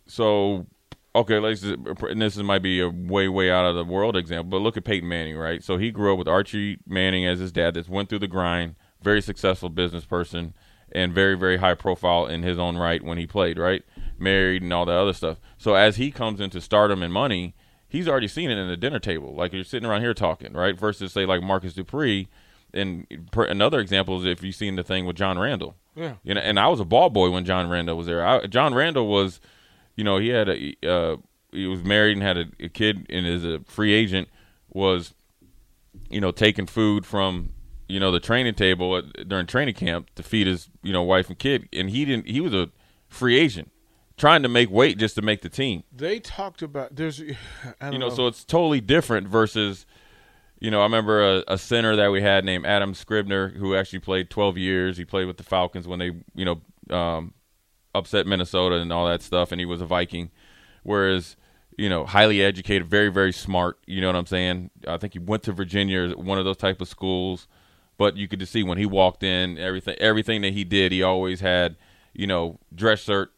so 0.06 0.66
okay, 1.14 1.38
let's 1.38 1.62
and 1.62 2.20
this 2.20 2.36
might 2.36 2.62
be 2.62 2.80
a 2.80 2.88
way 2.88 3.28
way 3.28 3.50
out 3.50 3.64
of 3.64 3.74
the 3.74 3.84
world 3.84 4.16
example, 4.16 4.50
but 4.50 4.62
look 4.62 4.76
at 4.76 4.84
Peyton 4.84 5.08
Manning, 5.08 5.36
right? 5.36 5.62
So 5.62 5.78
he 5.78 5.90
grew 5.90 6.12
up 6.12 6.18
with 6.18 6.28
Archie 6.28 6.78
Manning 6.86 7.26
as 7.26 7.38
his 7.38 7.52
dad. 7.52 7.74
That's 7.74 7.88
went 7.88 8.08
through 8.08 8.20
the 8.20 8.28
grind, 8.28 8.76
very 9.02 9.20
successful 9.20 9.68
business 9.68 10.04
person, 10.04 10.54
and 10.92 11.12
very 11.12 11.36
very 11.36 11.56
high 11.56 11.74
profile 11.74 12.26
in 12.26 12.42
his 12.42 12.58
own 12.58 12.76
right 12.76 13.02
when 13.02 13.18
he 13.18 13.26
played, 13.26 13.58
right? 13.58 13.82
Married 14.18 14.62
and 14.62 14.72
all 14.72 14.86
that 14.86 14.96
other 14.96 15.12
stuff. 15.12 15.40
So 15.58 15.74
as 15.74 15.96
he 15.96 16.10
comes 16.10 16.40
into 16.40 16.60
stardom 16.60 17.02
and 17.02 17.12
money, 17.12 17.54
he's 17.88 18.08
already 18.08 18.28
seen 18.28 18.50
it 18.50 18.58
in 18.58 18.68
the 18.68 18.76
dinner 18.76 18.98
table. 18.98 19.34
Like 19.34 19.52
you're 19.52 19.64
sitting 19.64 19.88
around 19.88 20.02
here 20.02 20.14
talking, 20.14 20.52
right? 20.52 20.78
Versus 20.78 21.12
say 21.12 21.26
like 21.26 21.42
Marcus 21.42 21.74
Dupree. 21.74 22.28
And 22.74 23.06
per, 23.30 23.44
another 23.44 23.80
example 23.80 24.18
is 24.18 24.26
if 24.26 24.42
you've 24.42 24.54
seen 24.54 24.76
the 24.76 24.82
thing 24.82 25.06
with 25.06 25.16
John 25.16 25.38
Randle. 25.38 25.76
Yeah. 25.94 26.14
You 26.24 26.34
know, 26.34 26.40
and 26.40 26.58
I 26.60 26.68
was 26.68 26.80
a 26.80 26.84
ball 26.84 27.10
boy 27.10 27.30
when 27.30 27.44
John 27.44 27.68
Randle 27.68 27.96
was 27.96 28.06
there. 28.06 28.26
I, 28.26 28.46
John 28.46 28.74
Randle 28.74 29.06
was, 29.06 29.40
you 29.94 30.04
know, 30.04 30.18
he 30.18 30.28
had 30.28 30.48
a 30.48 30.74
uh, 30.86 31.16
he 31.52 31.66
was 31.66 31.82
married 31.82 32.16
and 32.16 32.22
had 32.22 32.36
a, 32.36 32.44
a 32.60 32.68
kid, 32.68 33.06
and 33.08 33.26
as 33.26 33.44
a 33.44 33.60
free 33.66 33.94
agent 33.94 34.28
was, 34.68 35.14
you 36.10 36.20
know, 36.20 36.32
taking 36.32 36.66
food 36.66 37.06
from 37.06 37.50
you 37.88 38.00
know 38.00 38.10
the 38.10 38.20
training 38.20 38.54
table 38.54 38.96
at, 38.96 39.28
during 39.28 39.46
training 39.46 39.74
camp 39.74 40.10
to 40.16 40.22
feed 40.22 40.46
his 40.46 40.68
you 40.82 40.92
know 40.92 41.02
wife 41.02 41.28
and 41.28 41.38
kid, 41.38 41.68
and 41.72 41.88
he 41.90 42.04
didn't. 42.04 42.26
He 42.26 42.40
was 42.40 42.52
a 42.52 42.68
free 43.08 43.38
agent 43.38 43.70
trying 44.16 44.42
to 44.42 44.48
make 44.48 44.70
weight 44.70 44.98
just 44.98 45.14
to 45.16 45.22
make 45.22 45.42
the 45.42 45.48
team. 45.48 45.84
They 45.94 46.20
talked 46.20 46.62
about 46.62 46.96
there's, 46.96 47.20
You 47.20 47.98
know, 47.98 48.10
so 48.10 48.26
it's 48.26 48.44
totally 48.44 48.80
different 48.80 49.28
versus. 49.28 49.86
You 50.58 50.70
know, 50.70 50.80
I 50.80 50.84
remember 50.84 51.22
a, 51.22 51.44
a 51.48 51.58
center 51.58 51.96
that 51.96 52.10
we 52.10 52.22
had 52.22 52.42
named 52.42 52.64
Adam 52.64 52.94
Schreiber, 52.94 53.48
who 53.50 53.76
actually 53.76 53.98
played 53.98 54.30
12 54.30 54.56
years. 54.56 54.96
He 54.96 55.04
played 55.04 55.26
with 55.26 55.36
the 55.36 55.42
Falcons 55.42 55.86
when 55.86 55.98
they, 55.98 56.12
you 56.34 56.46
know, 56.46 56.96
um, 56.96 57.34
upset 57.94 58.26
Minnesota 58.26 58.76
and 58.76 58.90
all 58.90 59.06
that 59.06 59.20
stuff, 59.20 59.52
and 59.52 59.60
he 59.60 59.66
was 59.66 59.82
a 59.82 59.84
Viking. 59.84 60.30
Whereas, 60.82 61.36
you 61.76 61.90
know, 61.90 62.06
highly 62.06 62.42
educated, 62.42 62.88
very, 62.88 63.10
very 63.10 63.32
smart. 63.32 63.78
You 63.86 64.00
know 64.00 64.06
what 64.06 64.16
I'm 64.16 64.26
saying? 64.26 64.70
I 64.88 64.96
think 64.96 65.12
he 65.12 65.18
went 65.18 65.42
to 65.42 65.52
Virginia, 65.52 66.16
one 66.16 66.38
of 66.38 66.46
those 66.46 66.56
type 66.56 66.80
of 66.80 66.88
schools. 66.88 67.48
But 67.98 68.16
you 68.16 68.28
could 68.28 68.40
just 68.40 68.52
see 68.52 68.62
when 68.62 68.78
he 68.78 68.86
walked 68.86 69.22
in, 69.22 69.58
everything, 69.58 69.96
everything 69.98 70.42
that 70.42 70.52
he 70.52 70.64
did, 70.64 70.92
he 70.92 71.02
always 71.02 71.40
had, 71.40 71.76
you 72.12 72.26
know, 72.26 72.60
dress 72.74 73.00
shirt, 73.00 73.32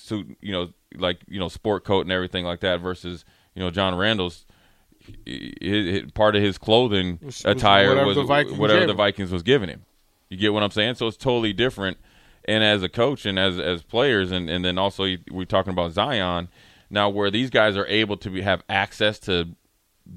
suit, 0.00 0.36
you 0.40 0.52
know, 0.52 0.70
like 0.96 1.18
you 1.28 1.38
know, 1.38 1.48
sport 1.48 1.84
coat 1.84 2.02
and 2.02 2.12
everything 2.12 2.44
like 2.44 2.60
that. 2.60 2.80
Versus, 2.80 3.24
you 3.54 3.62
know, 3.62 3.70
John 3.70 3.94
Randle's 3.96 4.44
part 6.14 6.36
of 6.36 6.42
his 6.42 6.58
clothing 6.58 7.18
Was- 7.22 7.44
was 7.44 7.56
attire 7.56 7.88
whatever 7.88 8.06
was 8.06 8.16
the 8.16 8.54
whatever 8.56 8.86
the. 8.86 8.94
Vikings 8.94 9.32
was 9.32 9.42
giving 9.42 9.68
him. 9.68 9.84
You 10.28 10.36
get 10.36 10.52
what 10.52 10.62
I'm 10.62 10.70
saying? 10.70 10.94
So 10.94 11.06
it's 11.06 11.16
totally 11.16 11.52
different. 11.52 11.98
And 12.46 12.62
as 12.64 12.82
a 12.82 12.88
coach 12.88 13.26
and 13.26 13.38
as 13.38 13.58
as 13.58 13.82
players, 13.82 14.30
and 14.30 14.48
and 14.48 14.64
then 14.64 14.78
also 14.78 15.04
you- 15.04 15.18
we're 15.30 15.44
talking 15.44 15.72
about 15.72 15.92
Zion 15.92 16.48
now, 16.88 17.08
where 17.08 17.30
these 17.30 17.50
guys 17.50 17.76
are 17.76 17.86
able 17.86 18.16
to 18.18 18.30
be, 18.30 18.40
have 18.42 18.62
access 18.68 19.18
to 19.20 19.54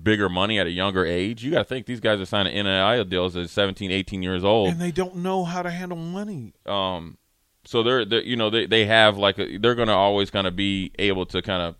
bigger 0.01 0.27
money 0.29 0.57
at 0.59 0.65
a 0.65 0.71
younger 0.71 1.05
age. 1.05 1.43
You 1.43 1.51
got 1.51 1.59
to 1.59 1.63
think 1.65 1.85
these 1.85 1.99
guys 1.99 2.19
are 2.19 2.25
signing 2.25 2.53
NIL 2.55 3.03
deals 3.05 3.35
at 3.35 3.49
17, 3.49 3.91
18 3.91 4.23
years 4.23 4.43
old. 4.43 4.69
and 4.69 4.81
they 4.81 4.91
don't 4.91 5.17
know 5.17 5.43
how 5.43 5.61
to 5.61 5.69
handle 5.69 5.97
money. 5.97 6.53
Um, 6.65 7.17
so 7.65 7.83
they're, 7.83 8.05
they're 8.05 8.23
you 8.23 8.35
know 8.35 8.49
they 8.49 8.65
they 8.65 8.85
have 8.85 9.17
like 9.17 9.39
a, 9.39 9.57
they're 9.57 9.75
going 9.75 9.87
to 9.87 9.93
always 9.93 10.29
kind 10.29 10.47
of 10.47 10.55
be 10.55 10.91
able 10.99 11.25
to 11.27 11.41
kind 11.41 11.61
of 11.61 11.75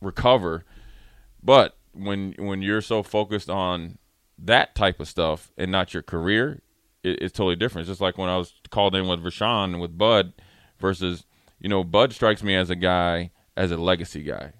recover, 0.00 0.64
but 1.42 1.76
when 1.92 2.34
when 2.38 2.62
you're 2.62 2.80
so 2.82 3.02
focused 3.02 3.48
on 3.48 3.98
that 4.38 4.74
type 4.74 5.00
of 5.00 5.08
stuff 5.08 5.52
and 5.56 5.70
not 5.70 5.94
your 5.94 6.02
career, 6.02 6.60
it, 7.02 7.22
it's 7.22 7.32
totally 7.32 7.56
different. 7.56 7.84
It's 7.84 7.92
just 7.92 8.00
like 8.00 8.18
when 8.18 8.28
I 8.28 8.36
was 8.36 8.54
called 8.70 8.94
in 8.94 9.06
with 9.06 9.22
Rashawn 9.22 9.64
and 9.64 9.80
with 9.80 9.96
Bud 9.96 10.32
versus 10.78 11.24
you 11.60 11.68
know 11.68 11.84
Bud 11.84 12.12
strikes 12.12 12.42
me 12.42 12.56
as 12.56 12.70
a 12.70 12.76
guy 12.76 13.30
as 13.56 13.70
a 13.70 13.76
legacy 13.76 14.22
guy. 14.22 14.52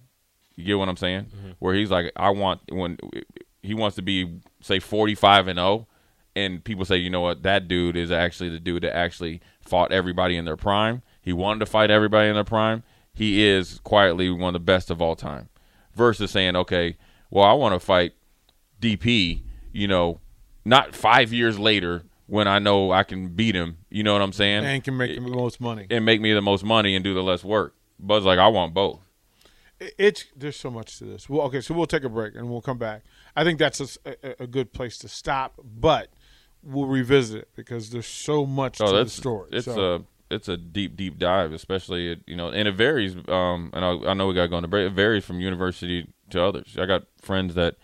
You 0.56 0.64
get 0.64 0.78
what 0.78 0.88
I'm 0.88 0.96
saying? 0.96 1.24
Mm-hmm. 1.24 1.50
Where 1.58 1.74
he's 1.74 1.90
like, 1.90 2.12
I 2.16 2.30
want 2.30 2.60
when 2.70 2.98
he 3.62 3.74
wants 3.74 3.96
to 3.96 4.02
be 4.02 4.40
say 4.60 4.78
45 4.78 5.48
and 5.48 5.58
0 5.58 5.88
and 6.36 6.62
people 6.64 6.84
say, 6.84 6.96
you 6.96 7.10
know 7.10 7.20
what, 7.20 7.42
that 7.42 7.68
dude 7.68 7.96
is 7.96 8.10
actually 8.10 8.48
the 8.50 8.60
dude 8.60 8.82
that 8.82 8.96
actually 8.96 9.40
fought 9.60 9.92
everybody 9.92 10.36
in 10.36 10.44
their 10.44 10.56
prime. 10.56 11.02
He 11.20 11.32
wanted 11.32 11.60
to 11.60 11.66
fight 11.66 11.90
everybody 11.90 12.28
in 12.28 12.34
their 12.34 12.44
prime. 12.44 12.82
He 13.12 13.44
is 13.44 13.80
quietly 13.84 14.28
one 14.30 14.48
of 14.48 14.52
the 14.54 14.58
best 14.64 14.90
of 14.90 15.00
all 15.00 15.16
time. 15.16 15.48
Versus 15.94 16.32
saying, 16.32 16.56
okay, 16.56 16.96
well, 17.30 17.44
I 17.44 17.52
want 17.52 17.74
to 17.74 17.78
fight 17.78 18.14
DP, 18.80 19.42
you 19.72 19.86
know, 19.86 20.20
not 20.64 20.94
five 20.94 21.32
years 21.32 21.58
later 21.58 22.02
when 22.26 22.48
I 22.48 22.58
know 22.58 22.90
I 22.90 23.04
can 23.04 23.28
beat 23.28 23.54
him. 23.54 23.78
You 23.90 24.02
know 24.02 24.12
what 24.12 24.22
I'm 24.22 24.32
saying? 24.32 24.64
And 24.64 24.82
can 24.82 24.96
make 24.96 25.14
the 25.14 25.20
most 25.20 25.60
money. 25.60 25.86
and 25.90 26.04
make 26.04 26.20
me 26.20 26.32
the 26.32 26.42
most 26.42 26.64
money 26.64 26.96
and 26.96 27.04
do 27.04 27.14
the 27.14 27.22
less 27.22 27.44
work. 27.44 27.74
Bud's 27.98 28.24
like, 28.24 28.38
I 28.38 28.48
want 28.48 28.74
both. 28.74 29.00
It's 29.98 30.24
there's 30.36 30.56
so 30.56 30.70
much 30.70 30.98
to 30.98 31.04
this. 31.04 31.28
Well, 31.28 31.42
okay, 31.42 31.60
so 31.60 31.74
we'll 31.74 31.86
take 31.86 32.04
a 32.04 32.08
break 32.08 32.34
and 32.34 32.48
we'll 32.48 32.62
come 32.62 32.78
back. 32.78 33.02
I 33.36 33.44
think 33.44 33.58
that's 33.58 33.98
a 34.38 34.46
good 34.46 34.72
place 34.72 34.98
to 34.98 35.08
stop. 35.08 35.60
But 35.62 36.10
we'll 36.64 36.86
revisit 36.86 37.42
it 37.42 37.48
because 37.54 37.90
there's 37.90 38.06
so 38.06 38.46
much 38.46 38.80
Oh, 38.80 38.86
to 38.98 39.04
the 39.04 39.10
story. 39.10 39.50
It's 39.52 39.66
So- 39.66 39.94
a 39.96 40.00
it's 40.30 40.48
a 40.48 40.56
deep 40.56 40.96
deep 40.96 41.18
dive, 41.18 41.52
especially 41.52 42.20
you 42.26 42.34
know, 42.34 42.48
and 42.48 42.66
it 42.66 42.72
varies. 42.74 43.14
Um, 43.28 43.70
and 43.72 43.84
I, 43.84 44.10
I 44.10 44.14
know 44.14 44.26
we 44.26 44.34
got 44.34 44.46
going 44.48 44.48
to 44.48 44.50
go 44.50 44.56
into 44.58 44.68
break. 44.68 44.86
It 44.90 44.94
varies 44.94 45.24
from 45.24 45.38
university 45.40 46.08
to 46.30 46.42
others. 46.42 46.76
I 46.78 46.86
got 46.86 47.04
friends 47.20 47.54
that 47.54 47.76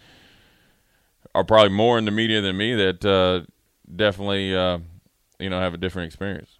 are 1.34 1.44
probably 1.44 1.68
more 1.68 1.98
in 1.98 2.06
the 2.06 2.10
media 2.10 2.40
than 2.40 2.56
me 2.56 2.74
that 2.74 3.04
uh, 3.04 3.42
definitely 3.94 4.56
uh, 4.56 4.78
you 5.38 5.50
know 5.50 5.60
have 5.60 5.74
a 5.74 5.78
different 5.78 6.06
experience. 6.06 6.58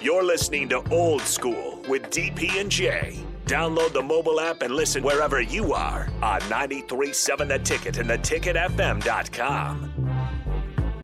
You're 0.00 0.24
listening 0.24 0.68
to 0.70 0.82
Old 0.90 1.22
School 1.22 1.82
with 1.88 2.10
DP 2.10 2.60
and 2.60 2.70
J. 2.70 3.18
Download 3.46 3.92
the 3.92 4.02
mobile 4.02 4.40
app 4.40 4.62
and 4.62 4.74
listen 4.74 5.02
wherever 5.02 5.40
you 5.40 5.72
are 5.74 6.08
on 6.22 6.40
93.7 6.42 7.48
The 7.48 7.58
Ticket 7.58 7.98
and 7.98 8.08
theticketfm.com. 8.08 9.90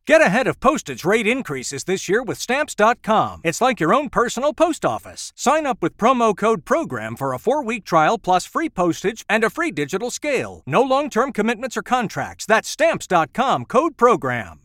Get 0.07 0.21
ahead 0.21 0.47
of 0.47 0.59
postage 0.59 1.05
rate 1.05 1.27
increases 1.27 1.83
this 1.83 2.09
year 2.09 2.23
with 2.23 2.39
Stamps.com. 2.39 3.41
It's 3.43 3.61
like 3.61 3.79
your 3.79 3.93
own 3.93 4.09
personal 4.09 4.51
post 4.53 4.83
office. 4.83 5.31
Sign 5.35 5.67
up 5.67 5.77
with 5.81 5.95
promo 5.95 6.35
code 6.35 6.65
PROGRAM 6.65 7.15
for 7.15 7.33
a 7.33 7.39
four 7.39 7.63
week 7.63 7.85
trial 7.85 8.17
plus 8.17 8.45
free 8.47 8.67
postage 8.67 9.23
and 9.29 9.43
a 9.43 9.49
free 9.49 9.71
digital 9.71 10.09
scale. 10.09 10.63
No 10.65 10.81
long 10.81 11.09
term 11.09 11.31
commitments 11.31 11.77
or 11.77 11.83
contracts. 11.83 12.47
That's 12.47 12.67
Stamps.com 12.67 13.65
code 13.65 13.95
PROGRAM. 13.95 14.60